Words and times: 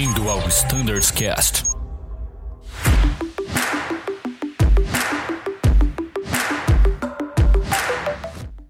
Bem-vindo 0.00 0.30
ao 0.30 0.48
Standards 0.48 1.10
Cast. 1.10 1.64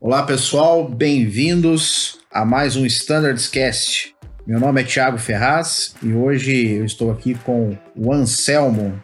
Olá 0.01 0.25
pessoal, 0.25 0.89
bem-vindos 0.89 2.19
a 2.33 2.45
mais 2.45 2.75
um 2.75 2.85
Standards 2.85 3.47
Cast. 3.47 4.13
Meu 4.45 4.59
nome 4.59 4.81
é 4.81 4.85
Thiago 4.85 5.19
Ferraz 5.19 5.95
e 6.03 6.13
hoje 6.13 6.67
eu 6.67 6.85
estou 6.85 7.13
aqui 7.13 7.37
com 7.37 7.79
o 7.95 8.13
Anselmo 8.13 9.01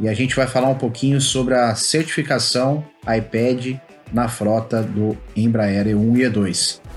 e 0.00 0.08
a 0.08 0.14
gente 0.14 0.34
vai 0.34 0.48
falar 0.48 0.70
um 0.70 0.78
pouquinho 0.78 1.20
sobre 1.20 1.54
a 1.54 1.76
certificação 1.76 2.84
iPad 3.02 3.76
na 4.12 4.26
frota 4.26 4.82
do 4.82 5.16
Embraer 5.36 5.86
E1 5.86 6.16
e 6.16 6.22
E2. 6.22 6.87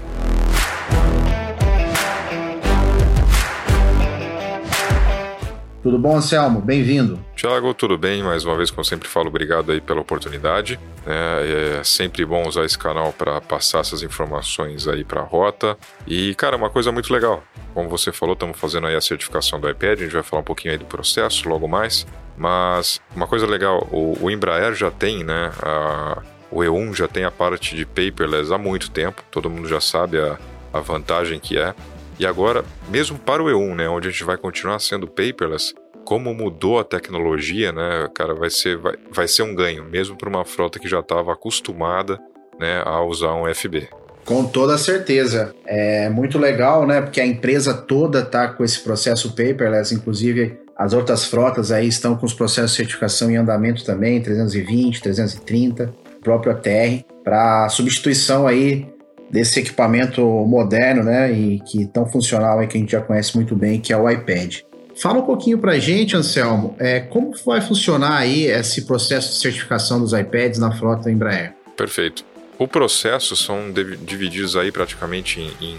Tudo 5.83 5.97
bom, 5.97 6.15
Anselmo? 6.15 6.61
Bem-vindo. 6.61 7.19
Tiago, 7.35 7.73
tudo 7.73 7.97
bem? 7.97 8.21
Mais 8.21 8.45
uma 8.45 8.55
vez, 8.55 8.69
como 8.69 8.85
sempre 8.85 9.07
falo, 9.07 9.29
obrigado 9.29 9.71
aí 9.71 9.81
pela 9.81 9.99
oportunidade. 9.99 10.79
É, 11.07 11.79
é 11.79 11.83
sempre 11.83 12.23
bom 12.23 12.47
usar 12.47 12.65
esse 12.65 12.77
canal 12.77 13.11
para 13.11 13.41
passar 13.41 13.79
essas 13.79 14.03
informações 14.03 14.87
aí 14.87 15.03
para 15.03 15.21
a 15.21 15.23
rota. 15.23 15.75
E, 16.05 16.35
cara, 16.35 16.55
uma 16.55 16.69
coisa 16.69 16.91
muito 16.91 17.11
legal. 17.11 17.43
Como 17.73 17.89
você 17.89 18.11
falou, 18.11 18.33
estamos 18.33 18.59
fazendo 18.59 18.85
aí 18.85 18.95
a 18.95 19.01
certificação 19.01 19.59
do 19.59 19.67
iPad. 19.67 19.99
A 19.99 20.03
gente 20.03 20.13
vai 20.13 20.21
falar 20.21 20.41
um 20.41 20.45
pouquinho 20.45 20.73
aí 20.73 20.77
do 20.77 20.85
processo 20.85 21.49
logo 21.49 21.67
mais. 21.67 22.05
Mas 22.37 23.01
uma 23.15 23.25
coisa 23.25 23.47
legal, 23.47 23.87
o, 23.91 24.15
o 24.21 24.29
Embraer 24.29 24.75
já 24.75 24.91
tem, 24.91 25.23
né? 25.23 25.51
A, 25.63 26.21
o 26.51 26.59
E1 26.59 26.95
já 26.95 27.07
tem 27.07 27.23
a 27.23 27.31
parte 27.31 27.75
de 27.75 27.87
paperless 27.87 28.53
há 28.53 28.57
muito 28.59 28.91
tempo. 28.91 29.23
Todo 29.31 29.49
mundo 29.49 29.67
já 29.67 29.81
sabe 29.81 30.19
a, 30.19 30.37
a 30.71 30.79
vantagem 30.79 31.39
que 31.39 31.57
é. 31.57 31.73
E 32.21 32.25
agora, 32.27 32.63
mesmo 32.87 33.17
para 33.17 33.41
o 33.41 33.47
E1, 33.47 33.75
né, 33.75 33.89
onde 33.89 34.07
a 34.07 34.11
gente 34.11 34.23
vai 34.23 34.37
continuar 34.37 34.77
sendo 34.77 35.07
paperless, 35.07 35.73
como 36.05 36.31
mudou 36.35 36.77
a 36.77 36.83
tecnologia, 36.83 37.71
né, 37.71 38.07
cara, 38.13 38.35
vai 38.35 38.51
ser, 38.51 38.77
vai, 38.77 38.93
vai 39.11 39.27
ser 39.27 39.41
um 39.41 39.55
ganho, 39.55 39.83
mesmo 39.85 40.15
para 40.15 40.29
uma 40.29 40.45
frota 40.45 40.77
que 40.77 40.87
já 40.87 40.99
estava 40.99 41.33
acostumada 41.33 42.19
né, 42.59 42.83
a 42.85 43.01
usar 43.01 43.33
um 43.33 43.51
FB. 43.51 43.89
Com 44.23 44.45
toda 44.45 44.77
certeza. 44.77 45.55
É 45.65 46.09
muito 46.09 46.37
legal, 46.37 46.85
né? 46.85 47.01
Porque 47.01 47.19
a 47.19 47.25
empresa 47.25 47.73
toda 47.73 48.19
está 48.19 48.49
com 48.49 48.63
esse 48.63 48.79
processo 48.81 49.29
paperless, 49.35 49.91
inclusive 49.91 50.59
as 50.77 50.93
outras 50.93 51.25
frotas 51.25 51.71
aí 51.71 51.87
estão 51.87 52.15
com 52.15 52.27
os 52.27 52.35
processos 52.35 52.71
de 52.71 52.77
certificação 52.77 53.31
em 53.31 53.37
andamento 53.37 53.83
também, 53.83 54.21
320, 54.21 55.01
330, 55.01 55.91
próprio 56.21 56.51
ATR, 56.51 57.03
para 57.23 57.67
substituição 57.69 58.45
aí 58.45 58.90
desse 59.31 59.59
equipamento 59.59 60.21
moderno, 60.21 61.03
né, 61.03 61.31
e 61.31 61.59
que 61.61 61.85
tão 61.85 62.05
funcional 62.05 62.59
aí 62.59 62.67
que 62.67 62.77
a 62.77 62.79
gente 62.79 62.91
já 62.91 63.01
conhece 63.01 63.35
muito 63.35 63.55
bem, 63.55 63.79
que 63.79 63.93
é 63.93 63.97
o 63.97 64.09
iPad. 64.09 64.57
Fala 65.01 65.19
um 65.19 65.25
pouquinho 65.25 65.57
para 65.57 65.71
a 65.71 65.79
gente, 65.79 66.15
Anselmo, 66.15 66.75
é, 66.77 66.99
como 66.99 67.33
vai 67.45 67.61
funcionar 67.61 68.17
aí 68.17 68.45
esse 68.45 68.83
processo 68.83 69.29
de 69.29 69.35
certificação 69.35 69.99
dos 69.99 70.11
iPads 70.11 70.59
na 70.59 70.71
frota 70.71 71.09
Embraer? 71.09 71.55
Perfeito. 71.77 72.25
O 72.59 72.67
processo 72.67 73.35
são 73.35 73.71
divididos 73.71 74.55
aí 74.55 74.71
praticamente 74.71 75.39
em, 75.39 75.65
em 75.65 75.77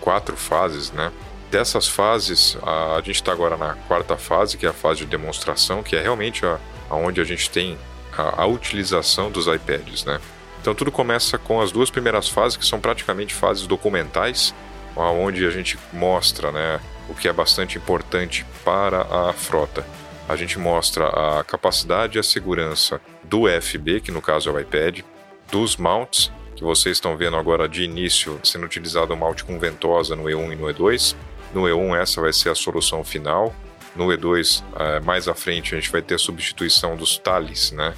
quatro 0.00 0.36
fases, 0.36 0.90
né? 0.90 1.12
Dessas 1.50 1.86
fases, 1.86 2.58
a, 2.62 2.96
a 2.96 2.98
gente 3.02 3.16
está 3.16 3.30
agora 3.30 3.56
na 3.56 3.74
quarta 3.86 4.16
fase, 4.16 4.56
que 4.56 4.66
é 4.66 4.70
a 4.70 4.72
fase 4.72 5.00
de 5.00 5.06
demonstração, 5.06 5.82
que 5.82 5.94
é 5.94 6.02
realmente 6.02 6.44
a, 6.44 6.58
onde 6.90 7.20
a 7.20 7.24
gente 7.24 7.48
tem 7.48 7.78
a, 8.16 8.42
a 8.42 8.46
utilização 8.46 9.30
dos 9.30 9.46
iPads, 9.46 10.04
né? 10.04 10.18
Então 10.60 10.74
tudo 10.74 10.90
começa 10.90 11.38
com 11.38 11.60
as 11.60 11.70
duas 11.70 11.90
primeiras 11.90 12.28
fases, 12.28 12.56
que 12.56 12.66
são 12.66 12.80
praticamente 12.80 13.34
fases 13.34 13.66
documentais, 13.66 14.54
onde 14.96 15.46
a 15.46 15.50
gente 15.50 15.78
mostra 15.92 16.50
né, 16.50 16.80
o 17.08 17.14
que 17.14 17.28
é 17.28 17.32
bastante 17.32 17.78
importante 17.78 18.44
para 18.64 19.02
a 19.02 19.32
frota. 19.32 19.86
A 20.28 20.34
gente 20.34 20.58
mostra 20.58 21.06
a 21.08 21.44
capacidade 21.44 22.18
e 22.18 22.20
a 22.20 22.22
segurança 22.22 23.00
do 23.22 23.44
FB, 23.48 24.00
que 24.00 24.10
no 24.10 24.20
caso 24.20 24.50
é 24.50 24.52
o 24.52 24.58
iPad, 24.58 25.00
dos 25.50 25.76
mounts, 25.76 26.32
que 26.56 26.64
vocês 26.64 26.96
estão 26.96 27.16
vendo 27.16 27.36
agora 27.36 27.68
de 27.68 27.84
início 27.84 28.40
sendo 28.42 28.64
utilizado 28.64 29.12
o 29.12 29.16
mount 29.16 29.42
com 29.42 29.58
ventosa 29.58 30.16
no 30.16 30.24
E1 30.24 30.52
e 30.52 30.56
no 30.56 30.66
E2. 30.66 31.14
No 31.54 31.62
E1 31.62 32.00
essa 32.00 32.20
vai 32.20 32.32
ser 32.32 32.50
a 32.50 32.54
solução 32.54 33.04
final. 33.04 33.54
No 33.94 34.06
E2, 34.06 34.64
eh, 34.78 35.00
mais 35.00 35.28
à 35.28 35.34
frente, 35.34 35.74
a 35.74 35.78
gente 35.78 35.90
vai 35.90 36.02
ter 36.02 36.14
a 36.14 36.18
substituição 36.18 36.96
dos 36.96 37.18
tales, 37.18 37.72
né? 37.72 37.94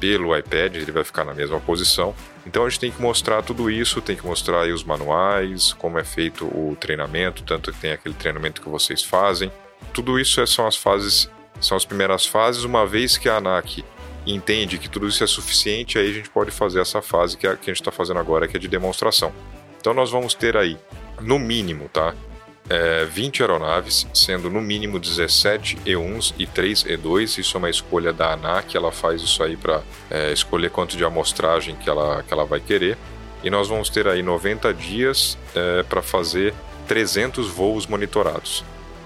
Pelo 0.00 0.36
iPad, 0.36 0.76
ele 0.76 0.90
vai 0.90 1.04
ficar 1.04 1.24
na 1.24 1.34
mesma 1.34 1.60
posição. 1.60 2.14
Então 2.46 2.64
a 2.64 2.68
gente 2.68 2.80
tem 2.80 2.90
que 2.90 3.00
mostrar 3.00 3.42
tudo 3.42 3.70
isso, 3.70 4.00
tem 4.00 4.16
que 4.16 4.26
mostrar 4.26 4.66
os 4.66 4.82
manuais, 4.82 5.74
como 5.74 5.98
é 5.98 6.04
feito 6.04 6.46
o 6.46 6.74
treinamento, 6.80 7.42
tanto 7.44 7.70
que 7.70 7.78
tem 7.78 7.92
aquele 7.92 8.14
treinamento 8.14 8.62
que 8.62 8.68
vocês 8.68 9.02
fazem. 9.02 9.52
Tudo 9.92 10.18
isso 10.18 10.40
é, 10.40 10.46
são 10.46 10.66
as 10.66 10.76
fases, 10.76 11.30
são 11.60 11.76
as 11.76 11.84
primeiras 11.84 12.24
fases, 12.24 12.64
uma 12.64 12.86
vez 12.86 13.18
que 13.18 13.28
a 13.28 13.36
ANAC 13.36 13.84
entende 14.26 14.78
que 14.78 14.88
tudo 14.88 15.06
isso 15.06 15.22
é 15.22 15.26
suficiente, 15.26 15.98
aí 15.98 16.10
a 16.10 16.12
gente 16.12 16.30
pode 16.30 16.50
fazer 16.50 16.80
essa 16.80 17.02
fase 17.02 17.36
que, 17.36 17.46
é, 17.46 17.54
que 17.54 17.70
a 17.70 17.74
gente 17.74 17.82
está 17.82 17.92
fazendo 17.92 18.18
agora, 18.18 18.48
que 18.48 18.56
é 18.56 18.60
de 18.60 18.68
demonstração. 18.68 19.32
Então 19.78 19.92
nós 19.92 20.10
vamos 20.10 20.34
ter 20.34 20.56
aí, 20.56 20.78
no 21.20 21.38
mínimo, 21.38 21.88
tá? 21.88 22.14
É, 22.70 23.04
20 23.04 23.42
aeronaves, 23.42 24.06
sendo 24.14 24.48
no 24.48 24.60
mínimo 24.60 25.00
17 25.00 25.76
E1s 25.84 26.32
e 26.38 26.46
3 26.46 26.84
E2. 26.84 27.38
Isso 27.38 27.56
é 27.56 27.58
uma 27.58 27.68
escolha 27.68 28.12
da 28.12 28.32
ANAC, 28.32 28.76
ela 28.76 28.92
faz 28.92 29.20
isso 29.20 29.42
aí 29.42 29.56
para 29.56 29.82
é, 30.08 30.32
escolher 30.32 30.70
quanto 30.70 30.96
de 30.96 31.04
amostragem 31.04 31.74
que 31.74 31.90
ela, 31.90 32.22
que 32.22 32.32
ela 32.32 32.44
vai 32.44 32.60
querer. 32.60 32.96
E 33.42 33.50
nós 33.50 33.68
vamos 33.68 33.90
ter 33.90 34.06
aí 34.06 34.22
90 34.22 34.72
dias 34.72 35.36
é, 35.54 35.82
para 35.82 36.00
fazer 36.00 36.54
300 36.86 37.48
voos 37.48 37.86
monitorados. 37.88 38.62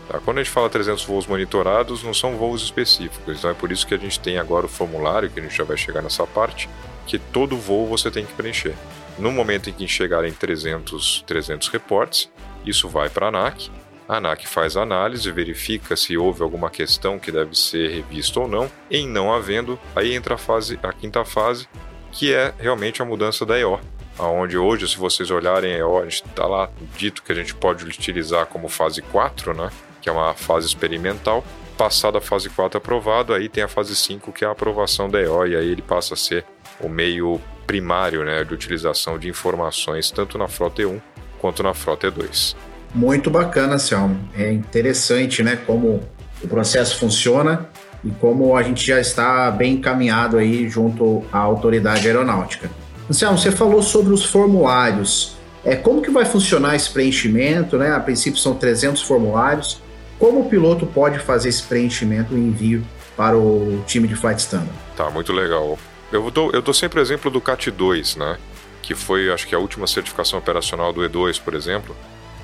Tá? 0.08 0.20
Quando 0.20 0.38
a 0.38 0.42
gente 0.42 0.52
fala 0.52 0.69
300 0.69 1.02
voos 1.04 1.26
monitorados, 1.26 2.02
não 2.02 2.12
são 2.12 2.36
voos 2.36 2.62
específicos, 2.62 3.38
então 3.38 3.50
é 3.50 3.54
por 3.54 3.72
isso 3.72 3.86
que 3.86 3.94
a 3.94 3.98
gente 3.98 4.20
tem 4.20 4.38
agora 4.38 4.66
o 4.66 4.69
formulário, 4.69 5.31
que 5.31 5.41
a 5.41 5.42
gente 5.42 5.56
já 5.56 5.64
vai 5.64 5.76
chegar 5.76 6.02
nessa 6.02 6.26
parte, 6.26 6.69
que 7.06 7.19
todo 7.19 7.56
voo 7.56 7.86
você 7.86 8.10
tem 8.10 8.26
que 8.26 8.32
preencher. 8.34 8.75
No 9.19 9.31
momento 9.31 9.70
em 9.70 9.72
que 9.72 9.86
chegarem 9.86 10.32
300, 10.32 11.25
300 11.26 11.69
reportes, 11.69 12.28
isso 12.64 12.88
vai 12.88 13.08
para 13.08 13.26
a 13.26 13.28
ANAC. 13.28 13.70
A 14.08 14.16
ANAC 14.16 14.47
faz 14.47 14.76
análise, 14.76 15.30
verifica 15.32 15.97
se 15.97 16.16
houve 16.16 16.42
alguma 16.42 16.69
questão 16.69 17.19
que 17.19 17.32
deve 17.32 17.58
ser 17.58 17.91
revista 17.91 18.41
ou 18.41 18.48
não. 18.48 18.70
Em 18.91 19.08
não 19.08 19.32
havendo, 19.32 19.78
aí 19.97 20.14
entra 20.14 20.34
a, 20.34 20.38
fase, 20.38 20.78
a 20.82 20.92
quinta 20.92 21.25
fase, 21.25 21.66
que 22.12 22.32
é 22.32 22.52
realmente 22.58 23.00
a 23.00 23.04
mudança 23.04 23.47
da 23.47 23.58
EO. 23.58 23.80
Onde 24.19 24.56
hoje, 24.56 24.86
se 24.86 24.97
vocês 24.97 25.30
olharem 25.30 25.75
a 25.75 26.02
gente 26.04 26.25
está 26.25 26.47
lá 26.47 26.70
dito 26.97 27.22
que 27.22 27.32
a 27.32 27.34
gente 27.34 27.54
pode 27.54 27.84
utilizar 27.84 28.47
como 28.47 28.69
fase 28.69 29.02
4, 29.02 29.54
né? 29.54 29.70
que 30.00 30.08
é 30.08 30.12
uma 30.12 30.34
fase 30.34 30.66
experimental. 30.66 31.42
Passada 31.78 32.19
a 32.19 32.20
fase 32.20 32.50
4 32.50 32.78
aprovado, 32.78 33.32
aí 33.32 33.48
tem 33.48 33.64
a 33.64 33.69
fase 33.69 33.96
5, 33.96 34.32
que 34.32 34.44
é 34.44 34.48
a 34.48 34.52
aprovação 34.52 35.10
da 35.10 35.20
EO, 35.20 35.46
e 35.46 35.56
aí 35.56 35.66
ele 35.66 35.82
passa 35.82 36.14
a 36.14 36.16
ser 36.16 36.44
o 36.78 36.88
meio 36.88 37.41
primário 37.66 38.22
né, 38.22 38.44
de 38.44 38.52
utilização 38.52 39.19
de 39.19 39.28
informações, 39.28 40.10
tanto 40.10 40.36
na 40.36 40.46
frota 40.46 40.82
E1 40.82 41.00
quanto 41.44 41.62
na 41.62 41.75
frota 41.75 42.10
E2. 42.10 42.56
Muito 42.94 43.28
bacana, 43.28 43.78
Selmo. 43.78 44.19
É 44.34 44.50
interessante, 44.50 45.43
né, 45.43 45.56
como 45.66 46.00
o 46.43 46.49
processo 46.49 46.99
funciona 46.99 47.69
e 48.03 48.09
como 48.12 48.56
a 48.56 48.62
gente 48.62 48.87
já 48.87 48.99
está 48.99 49.50
bem 49.50 49.75
encaminhado 49.75 50.38
aí 50.38 50.66
junto 50.71 51.22
à 51.31 51.37
autoridade 51.37 52.06
aeronáutica. 52.06 52.71
Anselmo, 53.10 53.37
você 53.37 53.50
falou 53.50 53.82
sobre 53.82 54.15
os 54.15 54.25
formulários. 54.25 55.37
É, 55.62 55.77
como 55.77 56.00
que 56.00 56.10
vai 56.10 56.25
funcionar 56.25 56.77
esse 56.77 56.88
preenchimento, 56.88 57.76
né? 57.76 57.93
A 57.93 58.00
princípio 58.00 58.41
são 58.41 58.55
300 58.55 59.03
formulários. 59.03 59.82
Como 60.19 60.41
o 60.41 60.49
piloto 60.49 60.87
pode 60.87 61.19
fazer 61.19 61.50
esse 61.50 61.62
preenchimento 61.62 62.34
e 62.34 62.38
envio 62.41 62.82
para 63.19 63.37
o 63.37 63.84
time 63.87 64.09
de 64.09 64.16
Flight 64.16 64.41
Standard? 64.41 64.72
Tá, 64.97 65.11
muito 65.11 65.31
legal. 65.31 65.78
Eu 66.11 66.31
dou, 66.31 66.50
eu 66.53 66.62
dou 66.62 66.72
sempre 66.72 67.00
o 67.00 67.03
exemplo 67.03 67.31
do 67.31 67.38
CAT2, 67.38 68.16
né? 68.16 68.38
Que 68.84 68.94
foi, 68.94 69.32
acho 69.32 69.46
que, 69.46 69.54
a 69.54 69.58
última 69.58 69.86
certificação 69.86 70.38
operacional 70.38 70.92
do 70.92 71.00
E2, 71.00 71.40
por 71.40 71.54
exemplo. 71.54 71.96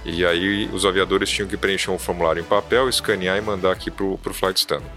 E 0.05 0.25
aí 0.25 0.69
os 0.73 0.87
aviadores 0.87 1.29
tinham 1.29 1.47
que 1.47 1.57
preencher 1.57 1.91
um 1.91 1.99
formulário 1.99 2.41
em 2.41 2.45
papel, 2.45 2.89
escanear 2.89 3.37
e 3.37 3.41
mandar 3.43 3.73
aqui 3.73 3.91
para 3.91 4.05
o 4.05 4.19
Flight 4.33 4.59
Standard. 4.59 4.91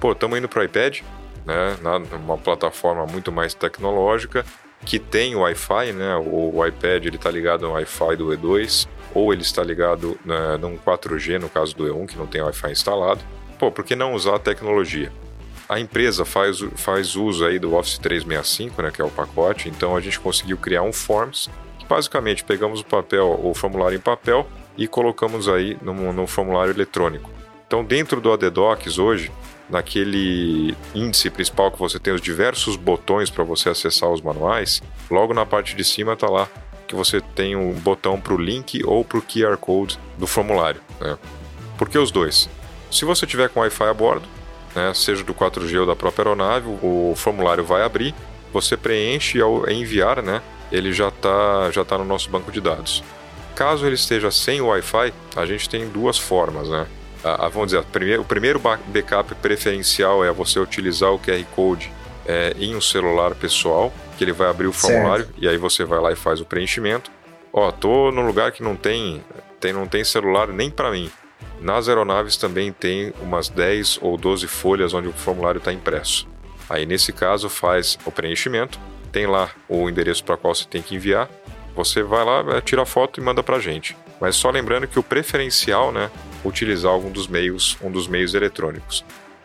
Pô, 0.00 0.12
estamos 0.12 0.38
indo 0.38 0.48
para 0.48 0.60
o 0.60 0.64
iPad, 0.64 1.00
né, 1.44 1.76
uma 2.24 2.38
plataforma 2.38 3.04
muito 3.04 3.30
mais 3.30 3.52
tecnológica, 3.52 4.46
que 4.86 4.98
tem 4.98 5.36
Wi-Fi, 5.36 5.92
né, 5.92 6.16
o, 6.16 6.64
iPad 6.64 7.04
ele 7.04 7.16
está 7.16 7.30
ligado 7.30 7.66
no 7.66 7.72
Wi-Fi 7.72 8.16
do 8.16 8.28
E2, 8.28 8.88
ou 9.12 9.32
ele 9.32 9.42
está 9.42 9.62
ligado 9.62 10.18
né, 10.24 10.56
num 10.56 10.78
4G, 10.78 11.38
no 11.38 11.50
caso 11.50 11.76
do 11.76 11.84
E1, 11.84 12.06
que 12.06 12.16
não 12.16 12.26
tem 12.26 12.40
Wi-Fi 12.40 12.70
instalado. 12.70 13.20
Pô, 13.58 13.70
por 13.70 13.84
que 13.84 13.94
não 13.94 14.14
usar 14.14 14.36
a 14.36 14.38
tecnologia? 14.38 15.12
A 15.68 15.78
empresa 15.78 16.24
faz, 16.24 16.60
faz 16.76 17.14
uso 17.14 17.44
aí 17.44 17.58
do 17.58 17.74
Office 17.74 17.98
365, 17.98 18.80
né, 18.80 18.90
que 18.90 19.02
é 19.02 19.04
o 19.04 19.10
pacote, 19.10 19.68
então 19.68 19.94
a 19.94 20.00
gente 20.00 20.18
conseguiu 20.18 20.56
criar 20.56 20.82
um 20.82 20.92
Forms, 20.92 21.50
que 21.78 21.84
basicamente 21.84 22.42
pegamos 22.42 22.80
o 22.80 22.84
papel, 22.84 23.38
o 23.42 23.52
formulário 23.54 23.96
em 23.96 24.00
papel 24.00 24.48
e 24.78 24.88
colocamos 24.88 25.46
aí 25.46 25.76
no, 25.82 26.12
no 26.12 26.26
formulário 26.26 26.72
eletrônico. 26.72 27.30
Então 27.66 27.84
dentro 27.84 28.18
do 28.18 28.32
ADDocs 28.32 28.98
hoje, 28.98 29.30
naquele 29.68 30.74
índice 30.94 31.28
principal 31.28 31.70
que 31.70 31.78
você 31.78 31.98
tem 31.98 32.14
os 32.14 32.22
diversos 32.22 32.76
botões 32.76 33.28
para 33.28 33.44
você 33.44 33.68
acessar 33.68 34.08
os 34.08 34.22
manuais, 34.22 34.82
logo 35.10 35.34
na 35.34 35.44
parte 35.44 35.76
de 35.76 35.84
cima 35.84 36.14
está 36.14 36.30
lá 36.30 36.48
que 36.86 36.94
você 36.94 37.20
tem 37.20 37.54
um 37.54 37.74
botão 37.74 38.18
para 38.18 38.32
o 38.32 38.38
link 38.38 38.82
ou 38.86 39.04
para 39.04 39.18
o 39.18 39.22
QR 39.22 39.58
Code 39.58 39.98
do 40.16 40.26
formulário. 40.26 40.80
Né? 40.98 41.18
Por 41.76 41.90
que 41.90 41.98
os 41.98 42.10
dois? 42.10 42.48
Se 42.90 43.04
você 43.04 43.26
tiver 43.26 43.50
com 43.50 43.60
Wi-Fi 43.60 43.84
a 43.84 43.92
bordo, 43.92 44.26
né, 44.74 44.92
seja 44.94 45.24
do 45.24 45.34
4G 45.34 45.80
ou 45.80 45.86
da 45.86 45.96
própria 45.96 46.24
aeronave, 46.24 46.68
o 46.82 47.14
formulário 47.16 47.64
vai 47.64 47.82
abrir, 47.82 48.14
você 48.52 48.76
preenche 48.76 49.38
e 49.38 49.40
ao 49.40 49.68
enviar, 49.70 50.22
né, 50.22 50.42
ele 50.70 50.92
já 50.92 51.08
está 51.08 51.70
já 51.70 51.84
tá 51.84 51.98
no 51.98 52.04
nosso 52.04 52.30
banco 52.30 52.52
de 52.52 52.60
dados. 52.60 53.02
Caso 53.54 53.86
ele 53.86 53.96
esteja 53.96 54.30
sem 54.30 54.60
Wi-Fi, 54.60 55.12
a 55.34 55.44
gente 55.44 55.68
tem 55.68 55.88
duas 55.88 56.16
formas, 56.16 56.68
né? 56.68 56.86
A, 57.24 57.48
vamos 57.48 57.72
dizer, 57.72 57.84
o 58.20 58.24
primeiro 58.24 58.60
backup 58.60 59.34
preferencial 59.36 60.24
é 60.24 60.30
você 60.30 60.60
utilizar 60.60 61.10
o 61.10 61.18
QR 61.18 61.44
Code 61.56 61.90
é, 62.24 62.54
em 62.58 62.76
um 62.76 62.80
celular 62.80 63.34
pessoal, 63.34 63.92
que 64.16 64.22
ele 64.22 64.32
vai 64.32 64.48
abrir 64.48 64.68
o 64.68 64.72
formulário 64.72 65.24
certo. 65.24 65.42
e 65.42 65.48
aí 65.48 65.56
você 65.56 65.84
vai 65.84 65.98
lá 65.98 66.12
e 66.12 66.16
faz 66.16 66.40
o 66.40 66.44
preenchimento. 66.44 67.10
Ó, 67.52 67.72
tô 67.72 68.12
num 68.12 68.26
lugar 68.26 68.52
que 68.52 68.62
não 68.62 68.76
tem, 68.76 69.24
tem 69.58 69.72
não 69.72 69.88
tem 69.88 70.04
celular 70.04 70.48
nem 70.48 70.70
para 70.70 70.90
mim. 70.90 71.10
Nas 71.60 71.88
aeronaves 71.88 72.36
também 72.36 72.72
tem 72.72 73.12
umas 73.20 73.48
10 73.48 73.98
ou 74.02 74.16
12 74.16 74.46
folhas 74.46 74.94
onde 74.94 75.08
o 75.08 75.12
formulário 75.12 75.58
está 75.58 75.72
impresso. 75.72 76.28
Aí 76.68 76.86
nesse 76.86 77.12
caso 77.12 77.48
faz 77.48 77.98
o 78.04 78.10
preenchimento, 78.12 78.78
tem 79.10 79.26
lá 79.26 79.50
o 79.68 79.88
endereço 79.88 80.22
para 80.22 80.36
qual 80.36 80.54
você 80.54 80.66
tem 80.66 80.82
que 80.82 80.94
enviar 80.94 81.28
você 81.78 82.02
vai 82.02 82.24
lá, 82.24 82.60
tira 82.60 82.82
a 82.82 82.86
foto 82.86 83.20
e 83.20 83.22
manda 83.22 83.40
para 83.40 83.56
a 83.56 83.60
gente. 83.60 83.96
Mas 84.20 84.34
só 84.34 84.50
lembrando 84.50 84.88
que 84.88 84.98
o 84.98 85.02
preferencial, 85.02 85.92
né, 85.92 86.10
utilizar 86.44 86.90
algum 86.90 87.08
dos 87.08 87.28
meios, 87.28 87.78
um 87.80 87.88
dos 87.88 88.08
meios 88.08 88.34
eletrônicos. 88.34 89.04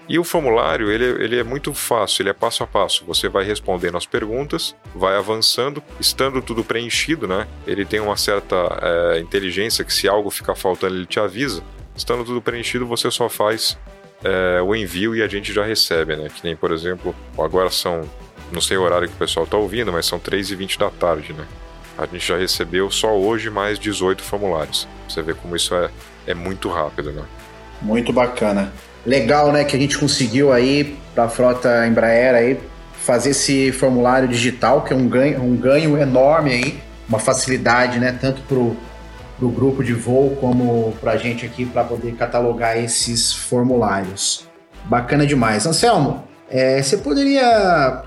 E 0.10 0.18
o 0.18 0.24
formulário, 0.24 0.92
ele, 0.92 1.24
ele 1.24 1.40
é 1.40 1.44
muito 1.44 1.76
fácil, 1.76 2.24
ele 2.24 2.32
é 2.32 2.34
passo 2.34 2.64
a 2.64 2.68
passo. 2.68 3.06
Você 3.06 3.30
vai 3.30 3.44
respondendo 3.44 3.96
as 3.98 4.08
perguntas, 4.08 4.76
vai 4.96 5.16
avançando, 5.16 5.82
estando 6.00 6.42
tudo 6.42 6.64
preenchido, 6.64 7.28
né? 7.28 7.48
Ele 7.68 7.86
tem 7.86 8.00
uma 8.00 8.18
certa 8.18 8.56
é, 8.82 9.20
inteligência 9.20 9.86
que 9.86 9.94
se 9.94 10.08
algo 10.08 10.32
ficar 10.32 10.56
faltando, 10.56 10.96
ele 10.96 11.06
te 11.06 11.20
avisa. 11.20 11.64
Estando 11.96 12.24
tudo 12.24 12.42
preenchido, 12.42 12.86
você 12.86 13.10
só 13.12 13.30
faz 13.30 13.78
é, 14.24 14.62
o 14.62 14.76
envio 14.76 15.16
e 15.16 15.22
a 15.22 15.28
gente 15.28 15.54
já 15.54 15.64
recebe, 15.64 16.16
né? 16.16 16.30
Que 16.34 16.44
nem, 16.44 16.56
por 16.56 16.72
exemplo, 16.72 17.16
agora 17.38 17.70
são, 17.70 18.02
não 18.52 18.62
sei 18.62 18.78
o 18.78 18.82
horário 18.82 19.08
que 19.08 19.14
o 19.14 19.18
pessoal 19.18 19.46
está 19.46 19.58
ouvindo, 19.58 19.92
mas 19.92 20.06
são 20.06 20.20
3h20 20.20 20.78
da 20.78 20.90
tarde, 20.90 21.34
né? 21.34 21.46
A 21.98 22.06
gente 22.06 22.26
já 22.26 22.38
recebeu 22.38 22.90
só 22.90 23.16
hoje 23.16 23.50
mais 23.50 23.78
18 23.78 24.24
formulários. 24.24 24.88
Você 25.08 25.22
vê 25.22 25.34
como 25.34 25.56
isso 25.56 25.76
é, 25.76 25.90
é 26.26 26.34
muito 26.34 26.70
rápido, 26.70 27.12
né? 27.12 27.24
Muito 27.82 28.12
bacana. 28.12 28.74
Legal, 29.06 29.52
né, 29.52 29.64
que 29.64 29.76
a 29.76 29.80
gente 29.80 29.98
conseguiu 29.98 30.52
aí 30.52 30.98
para 31.14 31.26
a 31.26 31.30
frota 31.30 31.86
Embraer 31.86 32.34
aí 32.34 32.60
fazer 33.04 33.32
esse 33.32 33.72
formulário 33.74 34.28
digital, 34.30 34.82
que 34.82 34.94
é 34.94 34.96
um 34.96 35.08
ganho, 35.08 35.44
um 35.44 35.58
ganho 35.58 35.98
enorme 35.98 36.52
aí, 36.52 36.80
uma 37.08 37.20
facilidade, 37.20 38.00
né, 38.00 38.18
tanto 38.20 38.78
para 39.38 39.46
o 39.46 39.52
grupo 39.52 39.84
de 39.84 39.94
voo 39.94 40.36
como 40.40 40.94
para 41.02 41.14
a 41.14 41.18
gente 41.18 41.46
aqui 41.46 41.66
para 41.66 41.84
poder 41.84 42.16
catalogar 42.16 42.78
esses 42.78 43.34
formulários. 43.34 44.48
Bacana 44.86 45.26
demais. 45.26 45.66
Anselmo, 45.66 46.24
é, 46.50 46.82
você 46.82 46.98
poderia 46.98 48.04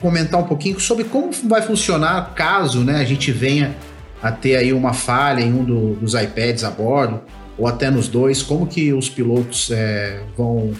comentar 0.00 0.40
um 0.40 0.44
pouquinho 0.44 0.78
sobre 0.78 1.04
como 1.04 1.30
vai 1.44 1.62
funcionar 1.62 2.34
caso 2.34 2.84
né, 2.84 3.00
a 3.00 3.04
gente 3.04 3.32
venha 3.32 3.74
a 4.22 4.30
ter 4.32 4.56
aí 4.56 4.72
uma 4.72 4.92
falha 4.92 5.40
em 5.40 5.52
um 5.52 5.64
do, 5.64 5.94
dos 5.94 6.14
iPads 6.14 6.64
a 6.64 6.70
bordo, 6.70 7.20
ou 7.56 7.66
até 7.66 7.90
nos 7.90 8.08
dois, 8.08 8.42
como 8.42 8.66
que 8.66 8.92
os 8.92 9.08
pilotos 9.08 9.70
é, 9.70 10.22
vão, 10.36 10.72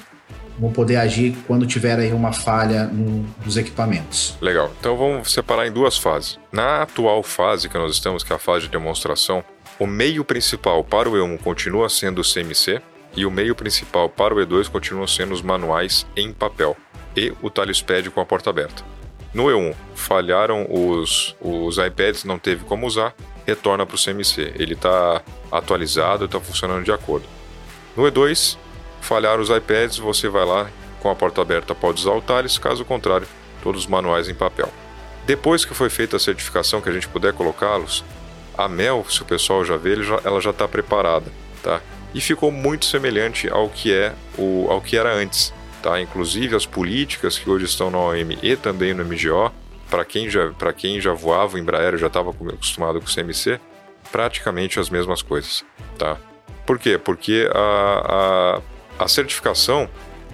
vão 0.59 0.71
poder 0.71 0.97
agir 0.97 1.37
quando 1.47 1.67
tiver 1.67 1.99
aí 1.99 2.13
uma 2.13 2.33
falha 2.33 2.85
no, 2.85 3.27
equipamentos. 3.59 4.37
Legal, 4.41 4.73
então 4.79 4.97
vamos 4.97 5.33
separar 5.33 5.67
em 5.67 5.73
duas 5.73 5.99
fases. 5.99 6.39
Na 6.53 6.83
atual 6.83 7.23
fase 7.23 7.69
que 7.69 7.77
nós 7.77 7.93
estamos, 7.93 8.23
que 8.23 8.33
é 8.33 8.37
a 8.37 8.39
fase 8.39 8.67
de 8.67 8.71
demonstração, 8.71 9.43
o 9.79 9.87
meio 9.87 10.25
principal 10.25 10.83
para 10.83 11.09
o 11.09 11.13
E1 11.13 11.39
continua 11.39 11.89
sendo 11.89 12.21
o 12.21 12.25
CMC 12.25 12.83
e 13.17 13.25
o 13.25 13.31
meio 13.31 13.55
principal 13.55 14.09
para 14.09 14.35
o 14.35 14.39
E2 14.39 14.69
continua 14.69 15.07
sendo 15.07 15.33
os 15.33 15.43
manuais 15.43 16.07
em 16.17 16.33
papel 16.33 16.77
e 17.17 17.33
o 17.43 17.51
Talispad 17.51 18.11
com 18.11 18.21
a 18.21 18.27
porta 18.27 18.51
aberta. 18.51 18.85
No 19.33 19.45
E1, 19.45 19.75
falharam 19.95 20.67
os, 20.69 21.37
os 21.41 21.79
iPads, 21.79 22.25
não 22.25 22.39
teve 22.39 22.65
como 22.65 22.87
usar, 22.87 23.15
retorna 23.47 23.85
para 23.85 23.95
o 23.95 24.03
CMC. 24.03 24.55
Ele 24.57 24.75
está 24.75 25.23
atualizado, 25.51 26.25
está 26.25 26.41
funcionando 26.41 26.85
de 26.85 26.93
acordo. 26.93 27.27
No 27.97 28.05
E2, 28.05 28.57
falharam 29.01 29.43
os 29.43 29.51
iPads, 29.51 29.99
você 29.99 30.29
vai 30.29 30.45
lá 30.45 30.71
com 31.01 31.11
a 31.11 31.15
porta 31.15 31.41
aberta, 31.41 31.75
pode 31.75 32.01
usar 32.01 32.13
o 32.13 32.21
Thales, 32.21 32.59
caso 32.59 32.85
contrário, 32.85 33.29
todos 33.63 33.83
os 33.83 33.87
manuais 33.87 34.29
em 34.29 34.35
papel. 34.35 34.69
Depois 35.27 35.65
que 35.65 35.75
foi 35.75 35.91
feita 35.91 36.17
a 36.17 36.21
certificação, 36.21 36.81
que 36.81 36.89
a 36.89 36.93
gente 36.93 37.07
puder 37.07 37.33
colocá-los, 37.33 38.05
a 38.59 38.69
Mel, 38.69 39.07
se 39.09 39.23
o 39.23 39.25
pessoal 39.25 39.65
já 39.65 39.77
vê, 39.77 39.95
ela 40.25 40.41
já 40.41 40.51
está 40.51 40.67
preparada, 40.67 41.31
tá? 41.63 41.81
E 42.13 42.21
ficou 42.21 42.51
muito 42.51 42.87
semelhante 42.87 43.49
ao 43.49 43.69
que 43.69 43.93
é 43.93 44.13
o, 44.37 44.67
ao 44.69 44.81
que 44.81 44.97
era 44.97 45.15
antes. 45.15 45.55
Tá? 45.81 46.01
Inclusive 46.01 46.57
as 46.57 46.67
políticas 46.67 47.39
que 47.39 47.49
hoje 47.49 47.67
estão 47.67 47.91
no 47.91 47.99
OM 47.99 48.37
e 48.43 48.57
também 48.57 48.93
no 48.93 49.05
MGO, 49.05 49.53
para 49.89 50.05
quem, 50.05 50.29
já, 50.29 50.53
quem 50.77 51.01
já 51.01 51.13
voava 51.13 51.57
o 51.57 51.59
Embraer 51.59 51.97
já 51.97 52.09
estava 52.09 52.31
acostumado 52.31 53.01
com 53.01 53.07
o 53.07 53.15
CMC, 53.15 53.61
praticamente 54.11 54.81
as 54.81 54.91
mesmas 54.91 55.23
coisas. 55.23 55.65
Tá? 55.97 56.17
Por 56.67 56.79
quê? 56.79 56.99
Porque 56.99 57.49
a, 57.55 58.61
a, 58.99 59.05
a 59.05 59.09
certificação 59.09 59.89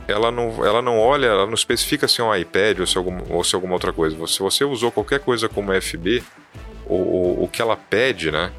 ela 0.08 0.30
não, 0.30 0.64
ela 0.64 0.82
não 0.82 0.98
olha, 0.98 1.26
ela 1.26 1.46
não 1.46 1.54
especifica 1.54 2.08
se 2.08 2.20
é 2.20 2.24
um 2.24 2.34
iPad 2.34 2.80
ou 2.80 2.86
se, 2.86 2.96
é 2.96 2.98
algum, 2.98 3.18
ou 3.30 3.44
se 3.44 3.54
é 3.54 3.56
alguma 3.56 3.74
outra 3.74 3.92
coisa. 3.92 4.16
Se 4.26 4.38
você 4.40 4.64
usou 4.64 4.90
qualquer 4.90 5.20
coisa 5.20 5.48
como 5.48 5.72
FB, 5.80 6.22
o, 6.86 6.94
o, 6.94 7.44
o 7.44 7.48
que 7.48 7.62
ela 7.62 7.76
pede 7.76 8.30
né, 8.30 8.52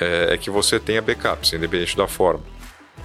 é, 0.00 0.34
é 0.34 0.38
que 0.38 0.50
você 0.50 0.78
tenha 0.78 1.02
backups, 1.02 1.52
independente 1.52 1.96
da 1.96 2.06
forma. 2.06 2.44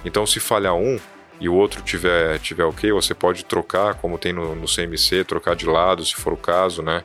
Então, 0.04 0.26
se 0.26 0.40
falhar 0.40 0.74
um, 0.74 0.98
e 1.40 1.48
o 1.48 1.54
outro 1.54 1.82
tiver, 1.82 2.38
tiver 2.40 2.64
ok, 2.64 2.92
você 2.92 3.14
pode 3.14 3.44
trocar, 3.44 3.94
como 3.94 4.18
tem 4.18 4.32
no, 4.32 4.54
no 4.54 4.66
CMC, 4.66 5.24
trocar 5.24 5.54
de 5.54 5.66
lado 5.66 6.04
se 6.04 6.14
for 6.14 6.32
o 6.32 6.36
caso, 6.36 6.82
né? 6.82 7.04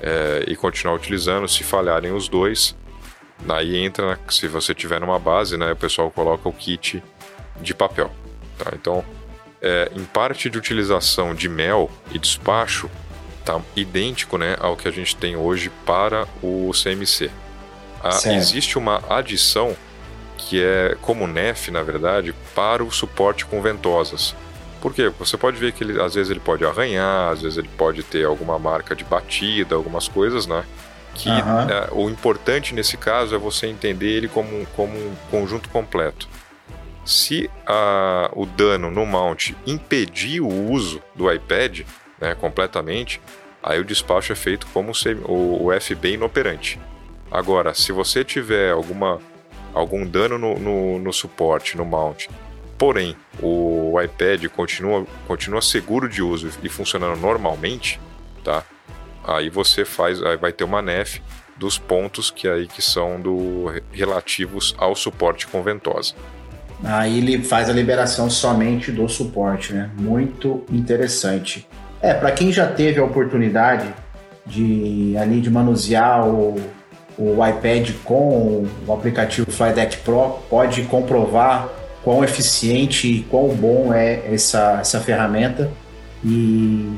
É, 0.00 0.44
e 0.46 0.54
continuar 0.54 0.94
utilizando. 0.94 1.48
Se 1.48 1.64
falharem 1.64 2.12
os 2.12 2.28
dois, 2.28 2.76
aí 3.48 3.76
entra, 3.76 4.18
se 4.28 4.46
você 4.46 4.74
tiver 4.74 5.00
numa 5.00 5.18
base, 5.18 5.56
né? 5.56 5.72
O 5.72 5.76
pessoal 5.76 6.10
coloca 6.10 6.48
o 6.48 6.52
kit 6.52 7.02
de 7.60 7.74
papel. 7.74 8.12
Tá? 8.58 8.70
Então, 8.74 9.04
é, 9.60 9.90
em 9.96 10.04
parte 10.04 10.48
de 10.48 10.58
utilização 10.58 11.34
de 11.34 11.48
mel 11.48 11.90
e 12.12 12.18
despacho, 12.18 12.88
tá 13.44 13.60
idêntico 13.76 14.38
né, 14.38 14.56
ao 14.58 14.76
que 14.76 14.88
a 14.88 14.90
gente 14.90 15.14
tem 15.16 15.36
hoje 15.36 15.70
para 15.84 16.26
o 16.42 16.70
CMC. 16.72 17.30
Ah, 18.02 18.18
existe 18.32 18.76
uma 18.76 19.02
adição 19.08 19.76
que 20.36 20.62
é 20.62 20.96
como 21.00 21.26
NEF, 21.26 21.70
na 21.70 21.82
verdade, 21.82 22.34
para 22.54 22.84
o 22.84 22.90
suporte 22.90 23.46
com 23.46 23.62
ventosas. 23.62 24.34
Por 24.80 24.92
quê? 24.92 25.10
Você 25.18 25.38
pode 25.38 25.56
ver 25.56 25.72
que 25.72 25.82
ele, 25.82 26.00
às 26.00 26.14
vezes 26.14 26.30
ele 26.30 26.40
pode 26.40 26.64
arranhar, 26.64 27.32
às 27.32 27.40
vezes 27.40 27.56
ele 27.56 27.70
pode 27.78 28.02
ter 28.02 28.26
alguma 28.26 28.58
marca 28.58 28.94
de 28.94 29.04
batida, 29.04 29.74
algumas 29.74 30.08
coisas, 30.08 30.46
né? 30.46 30.62
Que 31.14 31.30
uhum. 31.30 31.60
é, 31.70 31.88
o 31.92 32.10
importante 32.10 32.74
nesse 32.74 32.96
caso 32.96 33.34
é 33.34 33.38
você 33.38 33.66
entender 33.66 34.10
ele 34.10 34.28
como, 34.28 34.66
como 34.76 34.94
um 34.94 35.14
conjunto 35.30 35.70
completo. 35.70 36.28
Se 37.06 37.50
a, 37.66 38.30
o 38.34 38.44
dano 38.44 38.90
no 38.90 39.06
mount 39.06 39.52
impedir 39.66 40.40
o 40.42 40.70
uso 40.70 41.00
do 41.14 41.32
iPad 41.32 41.82
né, 42.20 42.34
completamente, 42.34 43.20
aí 43.62 43.78
o 43.80 43.84
despacho 43.84 44.32
é 44.32 44.36
feito 44.36 44.66
como 44.68 44.92
o, 45.26 45.68
FB 45.80 46.14
inoperante. 46.14 46.80
Agora, 47.30 47.74
se 47.74 47.92
você 47.92 48.22
tiver 48.24 48.70
alguma 48.70 49.20
algum 49.74 50.06
dano 50.06 50.38
no, 50.38 50.58
no, 50.58 50.98
no 51.00 51.12
suporte, 51.12 51.76
no 51.76 51.84
mount. 51.84 52.28
Porém, 52.78 53.16
o 53.42 54.00
iPad 54.00 54.46
continua, 54.46 55.04
continua 55.26 55.60
seguro 55.60 56.08
de 56.08 56.22
uso 56.22 56.48
e 56.62 56.68
funcionando 56.68 57.18
normalmente, 57.20 58.00
tá? 58.42 58.62
Aí 59.24 59.50
você 59.50 59.84
faz, 59.84 60.22
aí 60.22 60.36
vai 60.36 60.52
ter 60.52 60.64
uma 60.64 60.80
NEF 60.80 61.20
dos 61.56 61.78
pontos 61.78 62.30
que 62.30 62.48
aí 62.48 62.66
que 62.66 62.82
são 62.82 63.20
do 63.20 63.66
relativos 63.92 64.74
ao 64.78 64.94
suporte 64.94 65.46
com 65.46 65.62
ventosa. 65.62 66.14
Aí 66.82 67.18
ele 67.18 67.42
faz 67.42 67.70
a 67.70 67.72
liberação 67.72 68.28
somente 68.28 68.90
do 68.90 69.08
suporte, 69.08 69.72
né? 69.72 69.90
Muito 69.96 70.64
interessante. 70.70 71.66
É, 72.04 72.12
para 72.12 72.30
quem 72.32 72.52
já 72.52 72.66
teve 72.66 73.00
a 73.00 73.04
oportunidade 73.04 73.86
de 74.44 75.16
ali 75.16 75.40
de 75.40 75.50
manusear 75.50 76.28
o 76.28 76.60
o 77.16 77.46
iPad 77.46 77.92
com 78.02 78.66
o 78.86 78.92
aplicativo 78.92 79.50
FlyDeck 79.50 79.98
Pro 79.98 80.40
pode 80.50 80.82
comprovar 80.82 81.68
quão 82.02 82.24
eficiente 82.24 83.06
e 83.06 83.22
quão 83.22 83.48
bom 83.48 83.94
é 83.94 84.20
essa, 84.32 84.78
essa 84.80 85.00
ferramenta. 85.00 85.70
E 86.24 86.92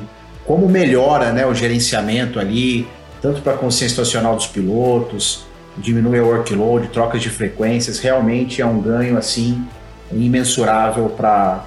como 0.47 0.69
melhora 0.69 1.33
né, 1.33 1.45
o 1.47 1.55
gerenciamento 1.55 2.41
ali, 2.41 2.89
tanto 3.21 3.43
para 3.43 3.53
a 3.53 3.57
consciência 3.57 3.91
situacional 3.91 4.35
dos 4.35 4.47
pilotos, 4.47 5.47
diminui 5.77 6.19
o 6.19 6.29
workload, 6.29 6.89
trocas 6.89 7.21
de 7.21 7.29
frequências, 7.29 7.99
realmente 7.99 8.63
é 8.63 8.67
um 8.67 8.81
ganho 8.81 9.19
assim 9.19 9.63
imensurável 10.11 11.11
para 11.11 11.63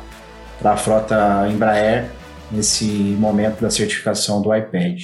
a 0.64 0.76
frota 0.76 1.48
Embraer 1.48 2.06
nesse 2.52 2.86
momento 2.86 3.62
da 3.62 3.70
certificação 3.70 4.42
do 4.42 4.54
iPad. 4.56 5.00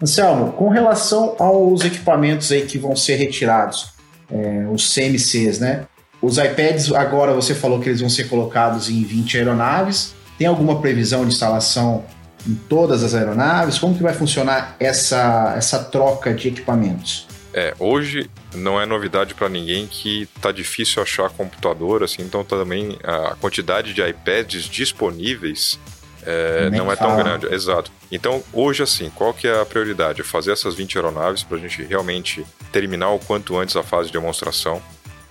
Anselmo, 0.00 0.52
com 0.52 0.68
relação 0.68 1.34
aos 1.38 1.84
equipamentos 1.84 2.52
aí 2.52 2.64
que 2.66 2.78
vão 2.78 2.94
ser 2.94 3.16
retirados, 3.16 3.92
é, 4.30 4.66
os 4.70 4.94
CMCs, 4.94 5.58
né? 5.58 5.86
Os 6.20 6.38
iPads, 6.38 6.92
agora 6.92 7.32
você 7.32 7.54
falou 7.54 7.80
que 7.80 7.88
eles 7.88 8.00
vão 8.00 8.10
ser 8.10 8.28
colocados 8.28 8.88
em 8.88 9.02
20 9.02 9.38
aeronaves. 9.38 10.14
Tem 10.36 10.46
alguma 10.46 10.80
previsão 10.80 11.22
de 11.24 11.32
instalação 11.32 12.04
em 12.46 12.54
todas 12.54 13.02
as 13.02 13.14
aeronaves? 13.14 13.78
Como 13.78 13.96
que 13.96 14.02
vai 14.02 14.14
funcionar 14.14 14.76
essa, 14.78 15.54
essa 15.56 15.84
troca 15.84 16.32
de 16.34 16.48
equipamentos? 16.48 17.26
É, 17.52 17.74
hoje 17.78 18.30
não 18.54 18.80
é 18.80 18.86
novidade 18.86 19.34
para 19.34 19.48
ninguém 19.48 19.86
que 19.86 20.28
tá 20.40 20.52
difícil 20.52 21.02
achar 21.02 21.30
computador, 21.30 22.02
assim, 22.02 22.22
então 22.22 22.44
também 22.44 22.98
a 23.02 23.34
quantidade 23.36 23.94
de 23.94 24.02
iPads 24.02 24.64
disponíveis 24.64 25.78
é, 26.24 26.68
não 26.70 26.92
é 26.92 26.96
tão 26.96 27.16
grande. 27.16 27.46
Exato. 27.52 27.90
Então, 28.12 28.42
hoje, 28.52 28.82
assim, 28.82 29.10
qual 29.14 29.32
que 29.32 29.48
é 29.48 29.60
a 29.60 29.66
prioridade? 29.66 30.22
Fazer 30.22 30.52
essas 30.52 30.74
20 30.74 30.96
aeronaves 30.96 31.42
para 31.42 31.56
a 31.56 31.60
gente 31.60 31.82
realmente 31.82 32.44
terminar 32.70 33.10
o 33.10 33.18
quanto 33.18 33.56
antes 33.56 33.76
a 33.76 33.82
fase 33.82 34.08
de 34.08 34.12
demonstração. 34.12 34.82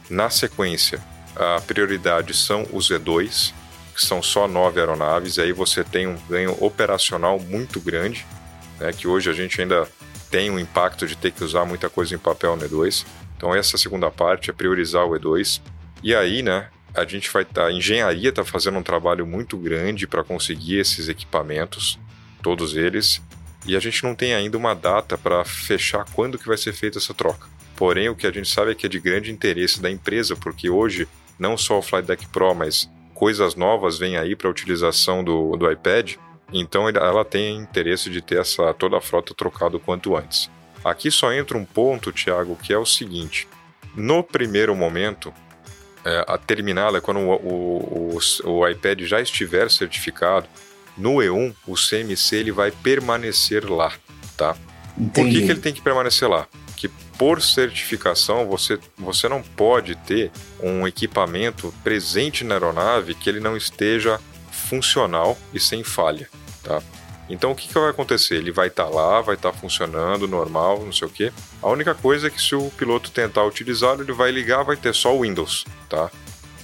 Na 0.10 0.30
sequência, 0.30 1.00
a 1.36 1.62
prioridade 1.62 2.34
são 2.34 2.66
os 2.72 2.90
E2, 2.90 3.54
que 3.98 4.06
são 4.06 4.22
só 4.22 4.48
nove 4.48 4.80
aeronaves, 4.80 5.38
e 5.38 5.42
aí 5.42 5.52
você 5.52 5.84
tem 5.84 6.06
um 6.06 6.16
ganho 6.30 6.56
operacional 6.64 7.40
muito 7.40 7.80
grande, 7.80 8.28
né, 8.80 8.94
que 8.94 9.08
hoje 9.08 9.28
a 9.28 9.34
gente 9.34 9.60
ainda 9.60 9.88
tem 10.30 10.52
um 10.52 10.60
impacto 10.60 11.08
de 11.08 11.18
ter 11.18 11.32
que 11.32 11.44
usar 11.44 11.66
muita 11.66 11.90
coisa 11.90 12.14
em 12.14 12.20
papel 12.20 12.56
no 12.56 12.70
E2. 12.70 13.08
Então 13.36 13.56
essa 13.56 13.76
segunda 13.76 14.12
parte 14.12 14.52
é 14.52 14.54
priorizar 14.54 15.04
o 15.04 15.14
E2. 15.14 15.62
E 16.04 16.14
aí, 16.14 16.44
né, 16.44 16.70
a 16.94 17.04
gente 17.06 17.32
vai 17.32 17.44
tá, 17.44 17.66
a 17.66 17.72
engenharia 17.72 18.30
está 18.30 18.46
fazendo 18.46 18.78
um 18.78 18.84
trabalho 18.84 19.26
muito 19.26 19.58
grande 19.58 20.06
para 20.06 20.24
conseguir 20.24 20.78
esses 20.78 21.10
equipamentos, 21.10 22.00
todos 22.44 22.76
eles, 22.76 23.20
e 23.66 23.76
a 23.76 23.80
gente 23.80 24.04
não 24.04 24.14
tem 24.14 24.36
ainda 24.36 24.60
uma 24.60 24.76
data 24.76 25.18
para 25.18 25.44
fechar 25.44 26.06
quando 26.14 26.38
que 26.38 26.48
vai 26.48 26.58
ser 26.58 26.72
feita 26.72 27.00
essa 27.00 27.16
troca. 27.16 27.48
Porém, 27.76 28.10
o 28.10 28.16
que 28.16 28.28
a 28.28 28.32
gente 28.32 28.48
sabe 28.48 28.72
é 28.72 28.76
que 28.76 28.86
é 28.86 28.90
de 28.90 29.00
grande 29.00 29.32
interesse 29.32 29.82
da 29.82 29.90
empresa, 29.90 30.36
porque 30.36 30.70
hoje 30.70 31.08
não 31.40 31.58
só 31.58 31.80
o 31.80 31.82
Flight 31.82 32.08
Deck 32.08 32.28
Pro, 32.28 32.54
mas 32.54 32.88
coisas 33.18 33.56
novas 33.56 33.98
vêm 33.98 34.16
aí 34.16 34.36
para 34.36 34.48
a 34.48 34.52
utilização 34.52 35.24
do, 35.24 35.58
do 35.58 35.70
iPad, 35.72 36.14
então 36.54 36.88
ela 36.88 37.26
tem 37.26 37.58
interesse 37.58 38.12
de 38.12 38.22
ter 38.22 38.40
essa 38.40 38.72
toda 38.76 38.96
a 38.96 39.02
frota 39.02 39.34
trocada 39.34 39.76
o 39.76 39.80
quanto 39.80 40.16
antes. 40.16 40.52
Aqui 40.86 41.10
só 41.10 41.34
entra 41.34 41.58
um 41.58 41.66
ponto, 41.66 42.14
Thiago, 42.14 42.56
que 42.56 42.72
é 42.72 42.78
o 42.78 42.86
seguinte: 42.86 43.48
no 43.96 44.24
primeiro 44.24 44.76
momento, 44.76 45.34
é, 46.06 46.24
a 46.28 46.38
terminal 46.38 46.96
é 46.96 47.02
quando 47.02 47.22
o, 47.22 47.34
o, 47.34 48.20
o, 48.46 48.50
o 48.52 48.68
iPad 48.68 49.02
já 49.02 49.20
estiver 49.20 49.72
certificado, 49.72 50.48
no 50.96 51.16
E1 51.16 51.56
o 51.68 51.74
CMC 51.74 52.36
ele 52.36 52.52
vai 52.52 52.70
permanecer 52.70 53.68
lá, 53.68 53.92
tá? 54.38 54.56
Entendi. 54.96 55.12
Por 55.12 55.26
que, 55.26 55.46
que 55.46 55.52
ele 55.52 55.62
tem 55.62 55.74
que 55.74 55.82
permanecer 55.82 56.30
lá? 56.30 56.48
Por 57.18 57.42
certificação 57.42 58.48
você, 58.48 58.80
você 58.98 59.28
não 59.28 59.42
pode 59.42 59.96
ter 59.96 60.32
um 60.62 60.88
equipamento 60.88 61.74
presente 61.84 62.44
na 62.44 62.56
aeronave 62.56 63.16
que 63.16 63.30
ele 63.30 63.40
não 63.40 63.58
esteja 63.58 64.20
funcional 64.52 65.38
e 65.54 65.60
sem 65.60 65.84
falha, 65.84 66.30
tá? 66.64 66.82
Então 67.30 67.52
o 67.52 67.56
que, 67.56 67.68
que 67.68 67.74
vai 67.74 67.90
acontecer? 67.90 68.36
Ele 68.36 68.52
vai 68.52 68.68
estar 68.68 68.86
tá 68.86 68.90
lá, 68.90 69.22
vai 69.22 69.36
estar 69.36 69.52
tá 69.52 69.58
funcionando 69.58 70.28
normal, 70.28 70.84
não 70.84 70.94
sei 70.94 71.08
o 71.08 71.12
que. 71.12 71.32
A 71.62 71.68
única 71.68 71.94
coisa 71.94 72.28
é 72.28 72.30
que 72.30 72.42
se 72.42 72.56
o 72.56 72.70
piloto 72.72 73.12
tentar 73.12 73.44
utilizá-lo, 73.44 74.02
ele 74.02 74.14
vai 74.14 74.32
ligar, 74.32 74.64
vai 74.64 74.78
ter 74.78 74.94
só 74.94 75.16
o 75.16 75.22
Windows, 75.22 75.66
tá? 75.90 76.10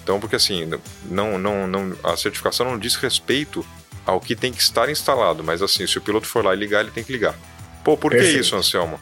Então 0.02 0.20
porque 0.20 0.36
assim, 0.36 0.70
não, 1.06 1.38
não, 1.38 1.68
não, 1.68 1.98
a 2.04 2.16
certificação 2.16 2.66
não 2.66 2.78
diz 2.78 2.96
respeito 2.96 3.66
ao 4.06 4.20
que 4.20 4.36
tem 4.36 4.52
que 4.52 4.62
estar 4.62 4.90
instalado, 4.90 5.44
mas 5.44 5.62
assim, 5.62 5.88
se 5.88 5.98
o 5.98 6.02
piloto 6.02 6.28
for 6.28 6.44
lá 6.44 6.54
e 6.54 6.58
ligar, 6.58 6.82
ele 6.82 6.92
tem 6.92 7.04
que 7.04 7.12
ligar. 7.12 7.36
Pô, 7.84 7.98
por 7.98 8.12
Perfeito. 8.12 8.34
que 8.34 8.40
isso, 8.40 8.56
Anselmo? 8.56 9.00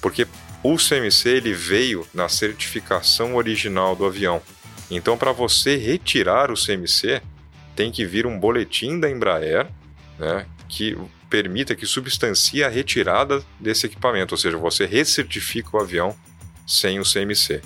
Porque 0.00 0.26
o 0.62 0.76
CMC 0.76 1.28
ele 1.28 1.52
veio 1.52 2.06
na 2.12 2.28
certificação 2.28 3.36
original 3.36 3.94
do 3.94 4.04
avião. 4.04 4.42
Então, 4.90 5.16
para 5.16 5.32
você 5.32 5.76
retirar 5.76 6.50
o 6.50 6.54
CMC, 6.54 7.22
tem 7.76 7.92
que 7.92 8.04
vir 8.04 8.26
um 8.26 8.38
boletim 8.38 8.98
da 8.98 9.10
Embraer, 9.10 9.68
né, 10.18 10.46
que 10.68 10.96
permita 11.28 11.76
que 11.76 11.86
substancie 11.86 12.64
a 12.64 12.68
retirada 12.68 13.44
desse 13.60 13.86
equipamento, 13.86 14.34
ou 14.34 14.38
seja, 14.38 14.56
você 14.56 14.86
recertifica 14.86 15.76
o 15.76 15.80
avião 15.80 16.16
sem 16.66 16.98
o 16.98 17.04
CMC. 17.04 17.62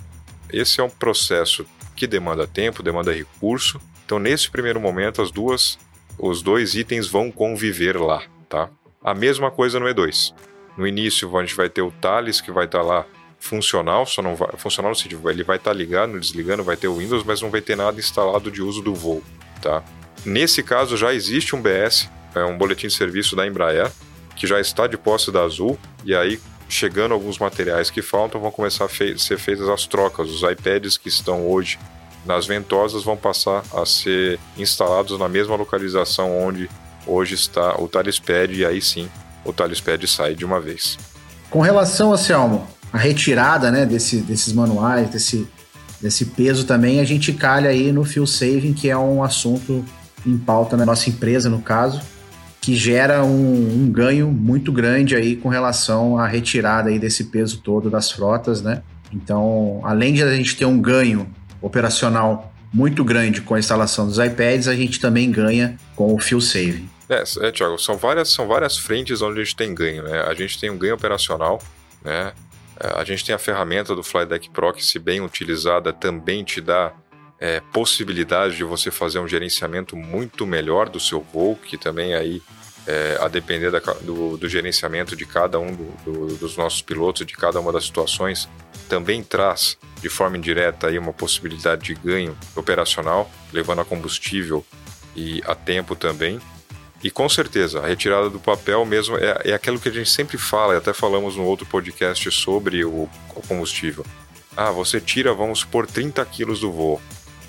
Esse 0.53 0.81
é 0.81 0.85
um 0.85 0.91
processo 0.91 1.65
que 1.97 2.07
demanda 2.07 2.47
tempo, 2.47 2.83
demanda 2.83 3.13
recurso. 3.13 3.81
Então, 4.05 4.19
nesse 4.19 4.51
primeiro 4.51 4.81
momento, 4.81 5.23
as 5.23 5.31
duas, 5.31 5.79
os 6.19 6.43
dois 6.43 6.75
itens 6.75 7.07
vão 7.07 7.31
conviver 7.31 7.97
lá, 7.97 8.23
tá? 8.49 8.69
A 9.03 9.15
mesma 9.15 9.51
coisa 9.51 9.81
no 9.81 9.87
E2. 9.87 10.35
No 10.76 10.87
início 10.87 11.37
a 11.37 11.41
gente 11.41 11.55
vai 11.55 11.69
ter 11.69 11.83
o 11.83 11.91
Thales 11.91 12.41
que 12.41 12.50
vai 12.50 12.64
estar 12.64 12.81
tá 12.81 12.85
lá 12.85 13.07
funcional, 13.38 14.07
só 14.07 14.23
não 14.23 14.37
vai 14.37 14.49
funcional 14.57 14.91
no 14.91 14.97
sentido, 14.97 15.29
ele 15.29 15.43
vai 15.43 15.57
estar 15.57 15.71
tá 15.71 15.76
ligando, 15.76 16.19
desligando, 16.19 16.62
vai 16.62 16.76
ter 16.76 16.88
o 16.88 16.97
Windows, 16.97 17.25
mas 17.25 17.43
não 17.43 17.50
vai 17.50 17.61
ter 17.61 17.76
nada 17.76 17.99
instalado 17.99 18.50
de 18.50 18.62
uso 18.62 18.81
do 18.81 18.95
voo, 18.95 19.23
tá? 19.61 19.83
Nesse 20.25 20.62
caso 20.62 20.97
já 20.97 21.12
existe 21.12 21.57
um 21.57 21.61
BS, 21.61 22.09
é 22.35 22.45
um 22.45 22.57
boletim 22.57 22.87
de 22.87 22.95
serviço 22.95 23.35
da 23.35 23.47
Embraer, 23.47 23.91
que 24.37 24.47
já 24.47 24.61
está 24.61 24.87
de 24.87 24.97
posse 24.97 25.33
da 25.33 25.43
Azul, 25.43 25.76
e 26.05 26.14
aí 26.14 26.41
chegando 26.69 27.12
alguns 27.12 27.38
materiais 27.38 27.91
que 27.91 28.00
faltam, 28.00 28.41
vão 28.41 28.50
começar 28.50 28.87
a 28.87 28.88
ser 28.88 29.38
feitas 29.38 29.69
as 29.69 29.87
trocas. 29.87 30.31
Os 30.31 30.43
iPads 30.43 30.97
que 30.97 31.09
estão 31.09 31.47
hoje 31.47 31.79
nas 32.25 32.47
ventosas 32.47 33.02
vão 33.02 33.17
passar 33.17 33.62
a 33.75 33.85
ser 33.85 34.38
instalados 34.57 35.19
na 35.19 35.29
mesma 35.29 35.55
localização 35.55 36.41
onde 36.41 36.71
hoje 37.07 37.35
está 37.35 37.79
o 37.79 37.88
Thales 37.88 38.19
Pad, 38.19 38.55
e 38.55 38.64
aí 38.64 38.81
sim 38.81 39.11
o 39.45 39.53
Talispad 39.53 40.07
sai 40.07 40.35
de 40.35 40.45
uma 40.45 40.61
vez. 40.61 40.99
Com 41.51 41.61
relação, 41.61 42.13
Anselmo, 42.13 42.67
a 42.93 42.99
retirada 42.99 43.71
né, 43.71 43.87
desse, 43.87 44.19
desses 44.19 44.53
manuais, 44.53 45.09
desse, 45.11 45.47
desse 46.01 46.27
peso 46.27 46.65
também, 46.65 47.01
a 47.01 47.05
gente 47.05 47.33
calha 47.33 47.71
aí 47.71 47.93
no 47.93 48.05
fuel 48.05 48.27
saving, 48.27 48.73
que 48.73 48.89
é 48.89 48.97
um 48.97 49.23
assunto 49.23 49.85
em 50.27 50.39
pauta 50.39 50.77
na 50.77 50.87
nossa 50.87 51.09
empresa, 51.11 51.51
no 51.51 51.61
caso, 51.61 52.01
que 52.61 52.75
gera 52.77 53.25
um, 53.25 53.83
um, 53.83 53.91
ganho 53.91 54.31
muito 54.31 54.71
grande 54.71 55.17
aí 55.17 55.35
com 55.35 55.49
relação 55.49 56.17
à 56.17 56.27
retirada 56.27 56.91
aí 56.91 56.99
desse 56.99 57.25
peso 57.25 57.59
todo 57.59 57.91
das 57.91 58.11
frotas, 58.11 58.63
né? 58.63 58.83
Então, 59.13 59.81
além 59.83 60.15
de 60.15 60.23
a 60.23 60.35
gente 60.35 60.57
ter 60.57 60.65
um 60.65 60.81
ganho 60.81 61.27
operacional 61.61 62.53
muito 62.73 63.05
grande 63.05 63.41
com 63.43 63.55
a 63.55 63.59
instalação 63.59 64.07
dos 64.07 64.19
iPads, 64.19 64.69
a 64.69 64.75
gente 64.75 65.01
também 65.01 65.31
ganha 65.31 65.77
com 65.95 66.15
o 66.15 66.19
fuel 66.19 66.41
saving. 66.41 66.89
É, 67.12 67.49
é 67.49 67.52
Thiago, 67.52 67.78
são 67.78 67.97
várias, 67.97 68.31
são 68.31 68.49
várias 68.49 68.78
frentes 68.78 69.21
onde 69.21 69.40
a 69.40 69.45
gente 69.45 69.57
tem 69.57 69.75
ganho, 69.75 70.02
né? 70.02 70.23
A 70.23 70.35
gente 70.35 70.59
tem 70.59 70.71
um 70.71 70.78
ganho 70.78 70.95
operacional, 70.95 71.61
né? 72.02 72.33
É, 72.81 72.99
a 72.99 73.04
gente 73.04 73.25
tem 73.25 73.35
a 73.35 73.38
ferramenta 73.38 73.95
do 73.95 74.02
Flydeck 74.02 74.50
Pro 74.50 74.73
que, 74.73 74.85
se 74.85 74.99
bem 74.99 75.21
utilizada, 75.21 75.92
também 75.92 76.42
te 76.42 76.61
dá 76.61 76.92
é, 77.38 77.61
possibilidade 77.73 78.57
de 78.57 78.64
você 78.64 78.90
fazer 78.90 79.19
um 79.19 79.28
gerenciamento 79.28 79.97
muito 79.97 80.47
melhor 80.47 80.88
do 80.88 80.99
seu 80.99 81.21
voo, 81.21 81.57
que 81.57 81.76
também 81.76 82.14
aí, 82.14 82.40
é, 82.87 83.19
a 83.21 83.28
depender 83.28 83.71
da, 83.71 83.81
do, 84.00 84.37
do, 84.37 84.49
gerenciamento 84.49 85.14
de 85.14 85.26
cada 85.26 85.59
um 85.59 85.75
do, 85.75 85.85
do, 86.04 86.37
dos 86.37 86.57
nossos 86.57 86.81
pilotos, 86.83 87.26
de 87.26 87.35
cada 87.35 87.61
uma 87.61 87.73
das 87.73 87.85
situações, 87.85 88.49
também 88.88 89.23
traz 89.23 89.76
de 90.00 90.09
forma 90.09 90.37
indireta 90.37 90.87
aí 90.87 90.99
uma 90.99 91.12
possibilidade 91.12 91.83
de 91.83 91.95
ganho 91.95 92.37
operacional, 92.57 93.31
levando 93.52 93.81
a 93.81 93.85
combustível 93.85 94.64
e 95.14 95.42
a 95.45 95.54
tempo 95.54 95.95
também. 95.95 96.40
E 97.02 97.11
com 97.11 97.28
certeza, 97.28 97.80
a 97.80 97.87
retirada 97.87 98.30
do 98.30 98.38
papel 98.38 98.85
mesmo 98.85 99.16
é, 99.16 99.50
é 99.50 99.52
aquilo 99.52 99.80
que 99.80 99.88
a 99.88 99.92
gente 99.92 100.09
sempre 100.09 100.38
fala, 100.38 100.75
e 100.75 100.76
até 100.76 100.92
falamos 100.92 101.35
no 101.35 101.44
outro 101.44 101.66
podcast 101.66 102.30
sobre 102.30 102.85
o, 102.85 103.09
o 103.35 103.42
combustível. 103.49 104.06
Ah, 104.56 104.71
você 104.71 105.00
tira, 105.00 105.35
vamos 105.35 105.61
supor, 105.61 105.87
30 105.87 106.25
quilos 106.26 106.61
do 106.61 106.71
voo. 106.71 107.02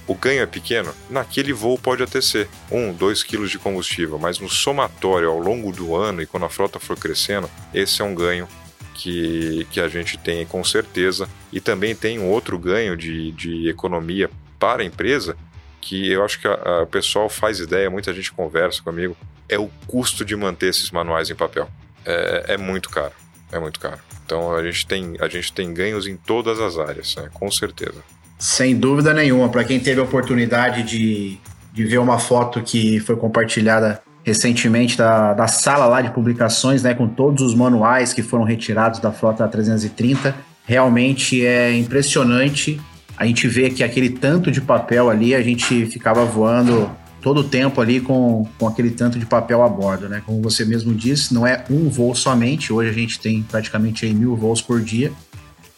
O 0.07 0.15
ganho 0.15 0.41
é 0.41 0.45
pequeno? 0.45 0.93
Naquele 1.09 1.53
voo 1.53 1.77
pode 1.77 2.01
até 2.01 2.19
ser 2.19 2.49
1, 2.71 2.93
2 2.93 3.23
quilos 3.23 3.51
de 3.51 3.59
combustível, 3.59 4.17
mas 4.17 4.39
no 4.39 4.49
somatório 4.49 5.29
ao 5.29 5.37
longo 5.37 5.71
do 5.71 5.95
ano 5.95 6.21
e 6.21 6.25
quando 6.25 6.45
a 6.45 6.49
frota 6.49 6.79
for 6.79 6.97
crescendo, 6.97 7.49
esse 7.73 8.01
é 8.01 8.05
um 8.05 8.15
ganho 8.15 8.47
que, 8.95 9.67
que 9.69 9.79
a 9.79 9.87
gente 9.87 10.17
tem 10.17 10.45
com 10.45 10.63
certeza. 10.63 11.29
E 11.51 11.61
também 11.61 11.95
tem 11.95 12.19
um 12.19 12.29
outro 12.29 12.57
ganho 12.57 12.97
de, 12.97 13.31
de 13.33 13.69
economia 13.69 14.29
para 14.59 14.81
a 14.81 14.85
empresa, 14.85 15.37
que 15.79 16.11
eu 16.11 16.23
acho 16.23 16.39
que 16.39 16.47
o 16.47 16.87
pessoal 16.87 17.29
faz 17.29 17.59
ideia, 17.59 17.89
muita 17.89 18.13
gente 18.13 18.31
conversa 18.31 18.81
comigo 18.81 19.15
é 19.47 19.57
o 19.57 19.69
custo 19.87 20.23
de 20.23 20.35
manter 20.35 20.69
esses 20.69 20.91
manuais 20.91 21.29
em 21.29 21.35
papel. 21.35 21.67
É, 22.05 22.53
é 22.53 22.57
muito 22.57 22.89
caro, 22.89 23.13
é 23.51 23.59
muito 23.59 23.79
caro. 23.79 23.99
Então 24.25 24.55
a 24.55 24.63
gente 24.63 24.85
tem, 24.87 25.15
a 25.19 25.27
gente 25.27 25.51
tem 25.53 25.73
ganhos 25.73 26.07
em 26.07 26.15
todas 26.15 26.59
as 26.59 26.77
áreas, 26.77 27.15
né? 27.15 27.29
com 27.33 27.49
certeza. 27.51 28.03
Sem 28.39 28.75
dúvida 28.75 29.13
nenhuma. 29.13 29.49
Para 29.49 29.63
quem 29.63 29.79
teve 29.79 30.01
a 30.01 30.03
oportunidade 30.03 30.83
de, 30.83 31.37
de 31.71 31.85
ver 31.85 31.99
uma 31.99 32.19
foto 32.19 32.61
que 32.61 32.99
foi 32.99 33.15
compartilhada 33.15 34.01
recentemente 34.23 34.97
da, 34.97 35.33
da 35.33 35.47
sala 35.47 35.85
lá 35.85 36.01
de 36.01 36.09
publicações, 36.11 36.81
né, 36.81 36.93
com 36.93 37.07
todos 37.07 37.43
os 37.43 37.53
manuais 37.53 38.13
que 38.13 38.21
foram 38.21 38.43
retirados 38.43 38.99
da 38.99 39.11
frota 39.11 39.47
330, 39.47 40.33
realmente 40.65 41.45
é 41.45 41.75
impressionante. 41.75 42.79
A 43.17 43.25
gente 43.25 43.47
vê 43.47 43.69
que 43.69 43.83
aquele 43.83 44.09
tanto 44.09 44.49
de 44.49 44.61
papel 44.61 45.09
ali, 45.09 45.35
a 45.35 45.41
gente 45.41 45.85
ficava 45.87 46.25
voando 46.25 46.89
todo 47.23 47.39
o 47.39 47.43
tempo 47.45 47.79
ali 47.79 48.01
com, 48.01 48.45
com 48.59 48.67
aquele 48.67 48.91
tanto 48.91 49.17
de 49.17 49.25
papel 49.25 49.63
a 49.63 49.69
bordo, 49.69 50.09
né? 50.09 50.21
Como 50.25 50.41
você 50.41 50.65
mesmo 50.65 50.93
disse, 50.93 51.33
não 51.33 51.47
é 51.47 51.63
um 51.69 51.89
voo 51.89 52.13
somente, 52.13 52.73
hoje 52.73 52.89
a 52.89 52.93
gente 52.93 53.17
tem 53.17 53.41
praticamente 53.41 54.05
mil 54.13 54.35
voos 54.35 54.61
por 54.61 54.81
dia, 54.81 55.11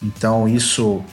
então 0.01 0.49
isso 0.49 1.03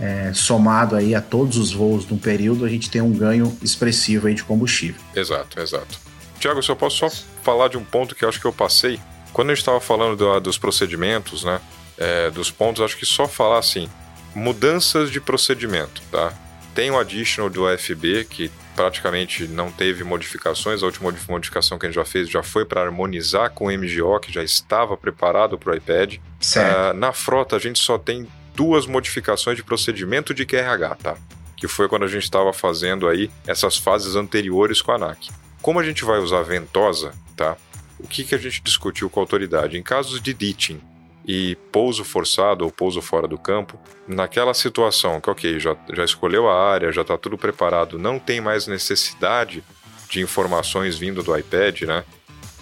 é, 0.00 0.32
somado 0.32 0.96
aí 0.96 1.14
a 1.14 1.20
todos 1.20 1.58
os 1.58 1.70
voos 1.70 2.06
de 2.06 2.14
um 2.14 2.18
período, 2.18 2.64
a 2.64 2.68
gente 2.68 2.90
tem 2.90 3.02
um 3.02 3.12
ganho 3.12 3.56
expressivo 3.62 4.26
aí 4.26 4.34
de 4.34 4.42
combustível. 4.42 5.00
Exato, 5.14 5.60
exato. 5.60 5.98
Tiago, 6.40 6.62
se 6.62 6.70
eu 6.70 6.76
posso 6.76 6.96
só 6.96 7.10
falar 7.42 7.68
de 7.68 7.76
um 7.76 7.84
ponto 7.84 8.14
que 8.14 8.24
acho 8.24 8.40
que 8.40 8.46
eu 8.46 8.52
passei, 8.52 8.98
quando 9.34 9.50
a 9.50 9.54
gente 9.54 9.60
estava 9.60 9.80
falando 9.80 10.16
do, 10.16 10.40
dos 10.40 10.56
procedimentos, 10.56 11.44
né, 11.44 11.60
é, 11.98 12.30
dos 12.30 12.50
pontos, 12.50 12.82
acho 12.82 12.96
que 12.96 13.04
só 13.04 13.28
falar 13.28 13.58
assim, 13.58 13.86
mudanças 14.34 15.10
de 15.10 15.20
procedimento, 15.20 16.00
tá? 16.10 16.32
Tem 16.74 16.90
o 16.90 16.98
additional 16.98 17.50
do 17.50 17.66
AFB, 17.66 18.24
que 18.24 18.50
praticamente 18.74 19.46
não 19.46 19.70
teve 19.70 20.04
modificações. 20.04 20.82
A 20.82 20.86
última 20.86 21.12
modificação 21.28 21.78
que 21.78 21.86
a 21.86 21.88
gente 21.88 21.96
já 21.96 22.04
fez 22.04 22.28
já 22.28 22.42
foi 22.42 22.64
para 22.64 22.82
harmonizar 22.82 23.50
com 23.50 23.66
o 23.66 23.70
MGO, 23.70 24.18
que 24.20 24.32
já 24.32 24.42
estava 24.42 24.96
preparado 24.96 25.58
para 25.58 25.72
o 25.72 25.76
iPad. 25.76 26.16
Uh, 26.16 26.94
na 26.94 27.12
frota, 27.12 27.56
a 27.56 27.58
gente 27.58 27.78
só 27.78 27.98
tem 27.98 28.26
duas 28.54 28.86
modificações 28.86 29.56
de 29.56 29.64
procedimento 29.64 30.34
de 30.34 30.44
QRH, 30.44 30.96
tá? 31.02 31.16
Que 31.56 31.68
foi 31.68 31.88
quando 31.88 32.04
a 32.04 32.08
gente 32.08 32.24
estava 32.24 32.52
fazendo 32.52 33.08
aí 33.08 33.30
essas 33.46 33.76
fases 33.76 34.16
anteriores 34.16 34.82
com 34.82 34.92
a 34.92 34.96
ANAC. 34.96 35.30
Como 35.62 35.80
a 35.80 35.84
gente 35.84 36.04
vai 36.04 36.18
usar 36.18 36.42
ventosa, 36.42 37.12
tá? 37.36 37.56
O 37.98 38.06
que, 38.06 38.24
que 38.24 38.34
a 38.34 38.38
gente 38.38 38.62
discutiu 38.62 39.08
com 39.08 39.20
a 39.20 39.22
autoridade? 39.22 39.78
Em 39.78 39.82
casos 39.82 40.20
de 40.20 40.34
ditching, 40.34 40.80
e 41.26 41.56
pouso 41.72 42.04
forçado 42.04 42.64
ou 42.64 42.70
pouso 42.70 43.00
fora 43.00 43.26
do 43.26 43.38
campo, 43.38 43.78
naquela 44.06 44.52
situação 44.52 45.20
que, 45.20 45.30
ok, 45.30 45.58
já, 45.58 45.76
já 45.92 46.04
escolheu 46.04 46.48
a 46.48 46.70
área, 46.70 46.92
já 46.92 47.02
está 47.02 47.16
tudo 47.16 47.38
preparado, 47.38 47.98
não 47.98 48.18
tem 48.18 48.40
mais 48.40 48.66
necessidade 48.66 49.64
de 50.10 50.20
informações 50.20 50.96
vindo 50.98 51.22
do 51.22 51.36
iPad, 51.36 51.82
né? 51.82 52.04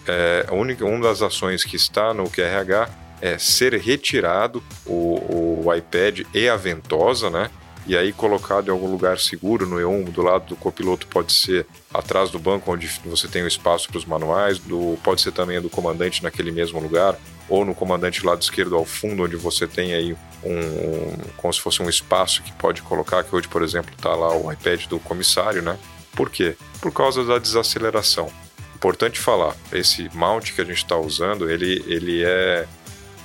É, 0.06 0.46
a 0.48 0.54
única, 0.54 0.84
uma 0.84 1.00
das 1.00 1.22
ações 1.22 1.64
que 1.64 1.76
está 1.76 2.12
no 2.12 2.28
QRH 2.28 2.88
é 3.20 3.38
ser 3.38 3.74
retirado 3.74 4.62
o, 4.84 5.62
o 5.64 5.74
iPad 5.74 6.22
e 6.34 6.48
a 6.48 6.56
ventosa, 6.56 7.30
né? 7.30 7.50
E 7.84 7.96
aí 7.96 8.12
colocado 8.12 8.68
em 8.68 8.70
algum 8.70 8.86
lugar 8.86 9.18
seguro 9.18 9.66
no 9.66 9.76
E1, 9.76 10.10
do 10.10 10.22
lado 10.22 10.46
do 10.46 10.56
copiloto 10.56 11.06
pode 11.08 11.32
ser 11.32 11.66
atrás 11.92 12.30
do 12.30 12.38
banco 12.38 12.72
onde 12.72 12.86
você 13.04 13.26
tem 13.26 13.42
o 13.42 13.46
espaço 13.46 13.88
para 13.88 13.98
os 13.98 14.04
manuais, 14.04 14.58
do, 14.58 14.96
pode 15.02 15.20
ser 15.20 15.32
também 15.32 15.60
do 15.60 15.68
comandante 15.68 16.22
naquele 16.22 16.52
mesmo 16.52 16.78
lugar, 16.80 17.18
ou 17.52 17.66
no 17.66 17.74
comandante 17.74 18.24
lado 18.24 18.40
esquerdo 18.40 18.74
ao 18.74 18.86
fundo, 18.86 19.24
onde 19.24 19.36
você 19.36 19.66
tem 19.66 19.92
aí 19.92 20.16
um, 20.42 21.16
como 21.36 21.52
se 21.52 21.60
fosse 21.60 21.82
um 21.82 21.88
espaço 21.88 22.42
que 22.42 22.50
pode 22.50 22.80
colocar, 22.80 23.22
que 23.22 23.36
hoje, 23.36 23.46
por 23.46 23.60
exemplo, 23.60 23.92
está 23.94 24.14
lá 24.14 24.34
o 24.34 24.50
iPad 24.50 24.86
do 24.86 24.98
comissário, 24.98 25.60
né? 25.60 25.78
Por 26.16 26.30
quê? 26.30 26.56
Por 26.80 26.90
causa 26.90 27.22
da 27.26 27.36
desaceleração. 27.36 28.32
Importante 28.74 29.20
falar, 29.20 29.54
esse 29.70 30.08
mount 30.14 30.54
que 30.54 30.62
a 30.62 30.64
gente 30.64 30.78
está 30.78 30.96
usando, 30.96 31.50
ele, 31.50 31.84
ele 31.86 32.24
é 32.24 32.66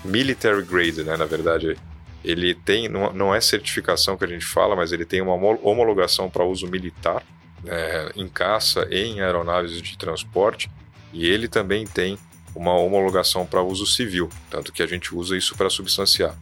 military 0.04 0.62
grade, 0.62 1.06
né? 1.06 1.16
Na 1.16 1.26
verdade, 1.26 1.78
ele 2.22 2.54
tem, 2.54 2.90
não 2.90 3.34
é 3.34 3.40
certificação 3.40 4.18
que 4.18 4.26
a 4.26 4.28
gente 4.28 4.46
fala, 4.46 4.76
mas 4.76 4.92
ele 4.92 5.06
tem 5.06 5.22
uma 5.22 5.36
homologação 5.36 6.30
para 6.30 6.44
uso 6.44 6.68
militar, 6.68 7.24
é, 7.66 8.12
em 8.14 8.28
caça 8.28 8.86
e 8.92 9.06
em 9.06 9.22
aeronaves 9.22 9.82
de 9.82 9.98
transporte, 9.98 10.70
e 11.14 11.26
ele 11.26 11.48
também 11.48 11.88
tem 11.88 12.20
uma 12.58 12.74
homologação 12.74 13.46
para 13.46 13.62
uso 13.62 13.86
civil, 13.86 14.30
tanto 14.50 14.74
que 14.74 14.82
a 14.82 14.88
gente 14.88 15.14
usa 15.14 15.38
isso 15.38 15.56
para 15.56 15.70
substanciar. 15.70 16.36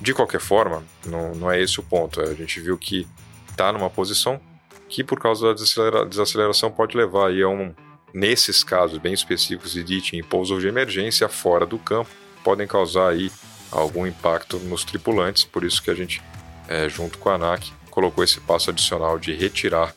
De 0.00 0.12
qualquer 0.12 0.40
forma, 0.40 0.82
não, 1.06 1.32
não 1.34 1.50
é 1.50 1.60
esse 1.62 1.78
o 1.78 1.82
ponto. 1.82 2.20
A 2.20 2.34
gente 2.34 2.60
viu 2.60 2.76
que 2.76 3.06
está 3.48 3.72
numa 3.72 3.88
posição 3.88 4.40
que, 4.88 5.04
por 5.04 5.20
causa 5.20 5.54
da 5.54 6.04
desaceleração, 6.04 6.70
pode 6.72 6.96
levar 6.96 7.28
aí 7.28 7.42
a 7.42 7.48
um, 7.48 7.72
nesses 8.12 8.64
casos 8.64 8.98
bem 8.98 9.12
específicos 9.12 9.72
de 9.72 9.84
DIT 9.84 10.16
em 10.16 10.24
pouso 10.24 10.58
de 10.58 10.66
emergência 10.66 11.28
fora 11.28 11.64
do 11.64 11.78
campo, 11.78 12.10
podem 12.42 12.66
causar 12.66 13.10
aí 13.10 13.30
algum 13.70 14.04
impacto 14.04 14.58
nos 14.58 14.82
tripulantes. 14.82 15.44
Por 15.44 15.62
isso 15.62 15.80
que 15.80 15.90
a 15.90 15.94
gente, 15.94 16.20
é, 16.66 16.88
junto 16.88 17.18
com 17.18 17.28
a 17.28 17.34
ANAC, 17.34 17.72
colocou 17.88 18.24
esse 18.24 18.40
passo 18.40 18.70
adicional 18.70 19.16
de 19.18 19.32
retirar 19.32 19.94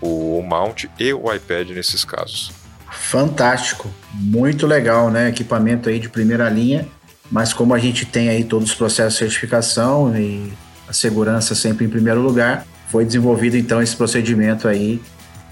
o 0.00 0.40
mount 0.42 0.84
e 0.98 1.12
o 1.12 1.32
iPad 1.32 1.70
nesses 1.70 2.04
casos. 2.04 2.63
Fantástico, 2.98 3.90
muito 4.12 4.66
legal, 4.66 5.10
né? 5.10 5.28
Equipamento 5.28 5.88
aí 5.88 5.98
de 5.98 6.08
primeira 6.08 6.48
linha, 6.48 6.86
mas 7.30 7.52
como 7.52 7.74
a 7.74 7.78
gente 7.78 8.06
tem 8.06 8.28
aí 8.28 8.44
todos 8.44 8.70
os 8.70 8.74
processos 8.74 9.14
de 9.14 9.18
certificação 9.20 10.16
e 10.16 10.52
a 10.88 10.92
segurança 10.92 11.54
sempre 11.54 11.84
em 11.84 11.88
primeiro 11.88 12.20
lugar, 12.20 12.66
foi 12.88 13.04
desenvolvido 13.04 13.56
então 13.56 13.82
esse 13.82 13.96
procedimento 13.96 14.68
aí 14.68 15.00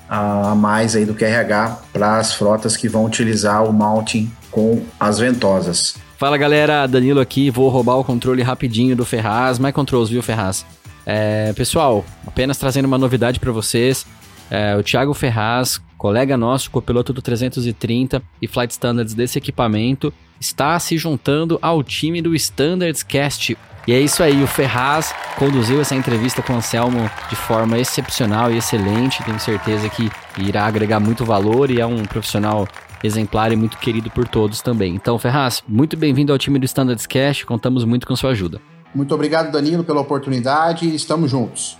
a 0.09 0.55
mais 0.55 0.94
aí 0.94 1.07
do 1.07 1.14
QRH 1.14 1.78
para 1.92 2.18
as 2.18 2.35
frotas 2.35 2.76
que 2.76 2.88
vão 2.88 3.07
utilizar 3.07 3.64
o 3.64 3.72
mounting 3.72 4.31
com 4.50 4.83
as 5.00 5.18
ventosas. 5.18 5.96
Fala 6.18 6.37
galera, 6.37 6.87
Danilo 6.87 7.18
aqui, 7.18 7.50
vou 7.50 7.68
roubar 7.68 7.96
o 7.96 8.05
controle 8.05 8.42
rapidinho 8.42 8.94
do 8.94 9.05
Ferraz, 9.05 9.59
My 9.59 9.72
Controls, 9.72 10.11
viu 10.11 10.22
Ferraz? 10.22 10.66
É, 11.05 11.52
pessoal, 11.55 12.05
apenas 12.26 12.59
trazendo 12.59 12.85
uma 12.85 12.98
novidade 12.98 13.40
para 13.40 13.50
vocês, 13.50 14.07
é, 14.50 14.76
o 14.76 14.83
Thiago 14.83 15.14
Ferraz 15.14 15.81
colega 16.02 16.36
nosso, 16.36 16.68
copiloto 16.68 17.12
do 17.12 17.22
330 17.22 18.20
e 18.42 18.48
Flight 18.48 18.72
Standards 18.72 19.14
desse 19.14 19.38
equipamento, 19.38 20.12
está 20.40 20.76
se 20.80 20.98
juntando 20.98 21.60
ao 21.62 21.80
time 21.80 22.20
do 22.20 22.34
Standards 22.34 23.04
Cast. 23.04 23.56
E 23.86 23.92
é 23.92 24.00
isso 24.00 24.20
aí, 24.20 24.42
o 24.42 24.46
Ferraz 24.48 25.14
conduziu 25.38 25.80
essa 25.80 25.94
entrevista 25.94 26.42
com 26.42 26.54
o 26.54 26.56
Anselmo 26.56 27.08
de 27.30 27.36
forma 27.36 27.78
excepcional 27.78 28.50
e 28.50 28.56
excelente. 28.56 29.22
Tenho 29.22 29.38
certeza 29.38 29.88
que 29.88 30.10
irá 30.38 30.66
agregar 30.66 30.98
muito 30.98 31.24
valor 31.24 31.70
e 31.70 31.80
é 31.80 31.86
um 31.86 32.02
profissional 32.02 32.66
exemplar 33.04 33.52
e 33.52 33.56
muito 33.56 33.78
querido 33.78 34.10
por 34.10 34.26
todos 34.26 34.60
também. 34.60 34.96
Então, 34.96 35.16
Ferraz, 35.20 35.62
muito 35.68 35.96
bem-vindo 35.96 36.32
ao 36.32 36.38
time 36.38 36.58
do 36.58 36.64
Standards 36.64 37.06
Cast, 37.06 37.46
contamos 37.46 37.84
muito 37.84 38.08
com 38.08 38.16
sua 38.16 38.30
ajuda. 38.30 38.60
Muito 38.92 39.14
obrigado, 39.14 39.52
Danilo, 39.52 39.84
pela 39.84 40.00
oportunidade 40.00 40.84
e 40.84 40.96
estamos 40.96 41.30
juntos. 41.30 41.78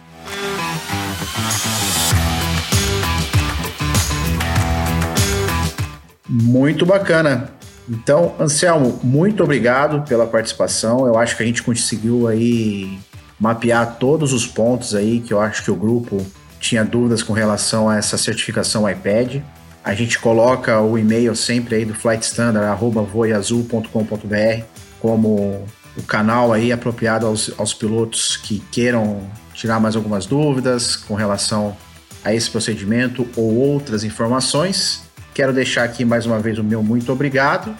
Muito 6.33 6.87
bacana. 6.87 7.51
Então, 7.87 8.35
Anselmo, 8.41 8.99
muito 9.03 9.45
obrigado 9.45 10.01
pela 10.09 10.27
participação. 10.27 11.07
Eu 11.07 11.19
acho 11.19 11.37
que 11.37 11.43
a 11.43 11.47
gente 11.47 11.63
conseguiu 11.63 12.27
aí 12.27 12.99
mapear 13.39 13.97
todos 13.99 14.33
os 14.33 14.47
pontos 14.47 14.95
aí 14.95 15.21
que 15.21 15.35
eu 15.35 15.41
acho 15.41 15.63
que 15.63 15.71
o 15.71 15.75
grupo 15.77 16.25
tinha 16.59 16.85
dúvidas 16.85 17.23
com 17.23 17.35
relação 17.35 17.87
a 17.87 17.99
essa 17.99 18.17
certificação 18.17 18.89
iPad. 18.89 19.43
A 19.85 19.93
gente 19.93 20.19
coloca 20.19 20.81
o 20.81 20.97
e-mail 20.97 21.37
sempre 21.37 21.75
aí 21.75 21.85
do 21.85 21.93
Flight 21.93 22.25
Standard, 22.25 22.67
arroba 22.67 23.03
voiazul.com.br, 23.03 24.65
como 25.01 25.67
o 25.99 26.03
canal 26.07 26.51
aí 26.51 26.73
apropriado 26.73 27.27
aos, 27.27 27.53
aos 27.59 27.75
pilotos 27.75 28.39
que 28.39 28.61
queiram 28.73 29.21
tirar 29.53 29.79
mais 29.79 29.97
algumas 29.97 30.25
dúvidas 30.25 30.97
com 30.97 31.15
relação 31.15 31.77
a 32.25 32.33
esse 32.33 32.49
procedimento 32.49 33.29
ou 33.37 33.55
outras 33.55 34.03
informações. 34.03 35.12
Quero 35.35 35.53
deixar 35.53 35.85
aqui 35.85 36.05
mais 36.05 36.27
uma 36.27 36.39
vez 36.39 36.59
o 36.59 36.65
meu 36.65 36.83
muito 36.83 37.13
obrigado 37.13 37.75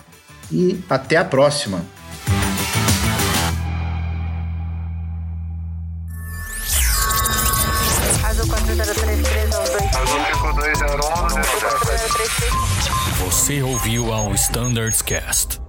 e 0.51 0.79
até 0.89 1.17
a 1.17 1.25
próxima. 1.25 1.81
Você 13.19 13.63
ouviu 13.63 14.13
ao 14.13 14.35
Standards 14.35 15.03
Cast. 15.03 15.61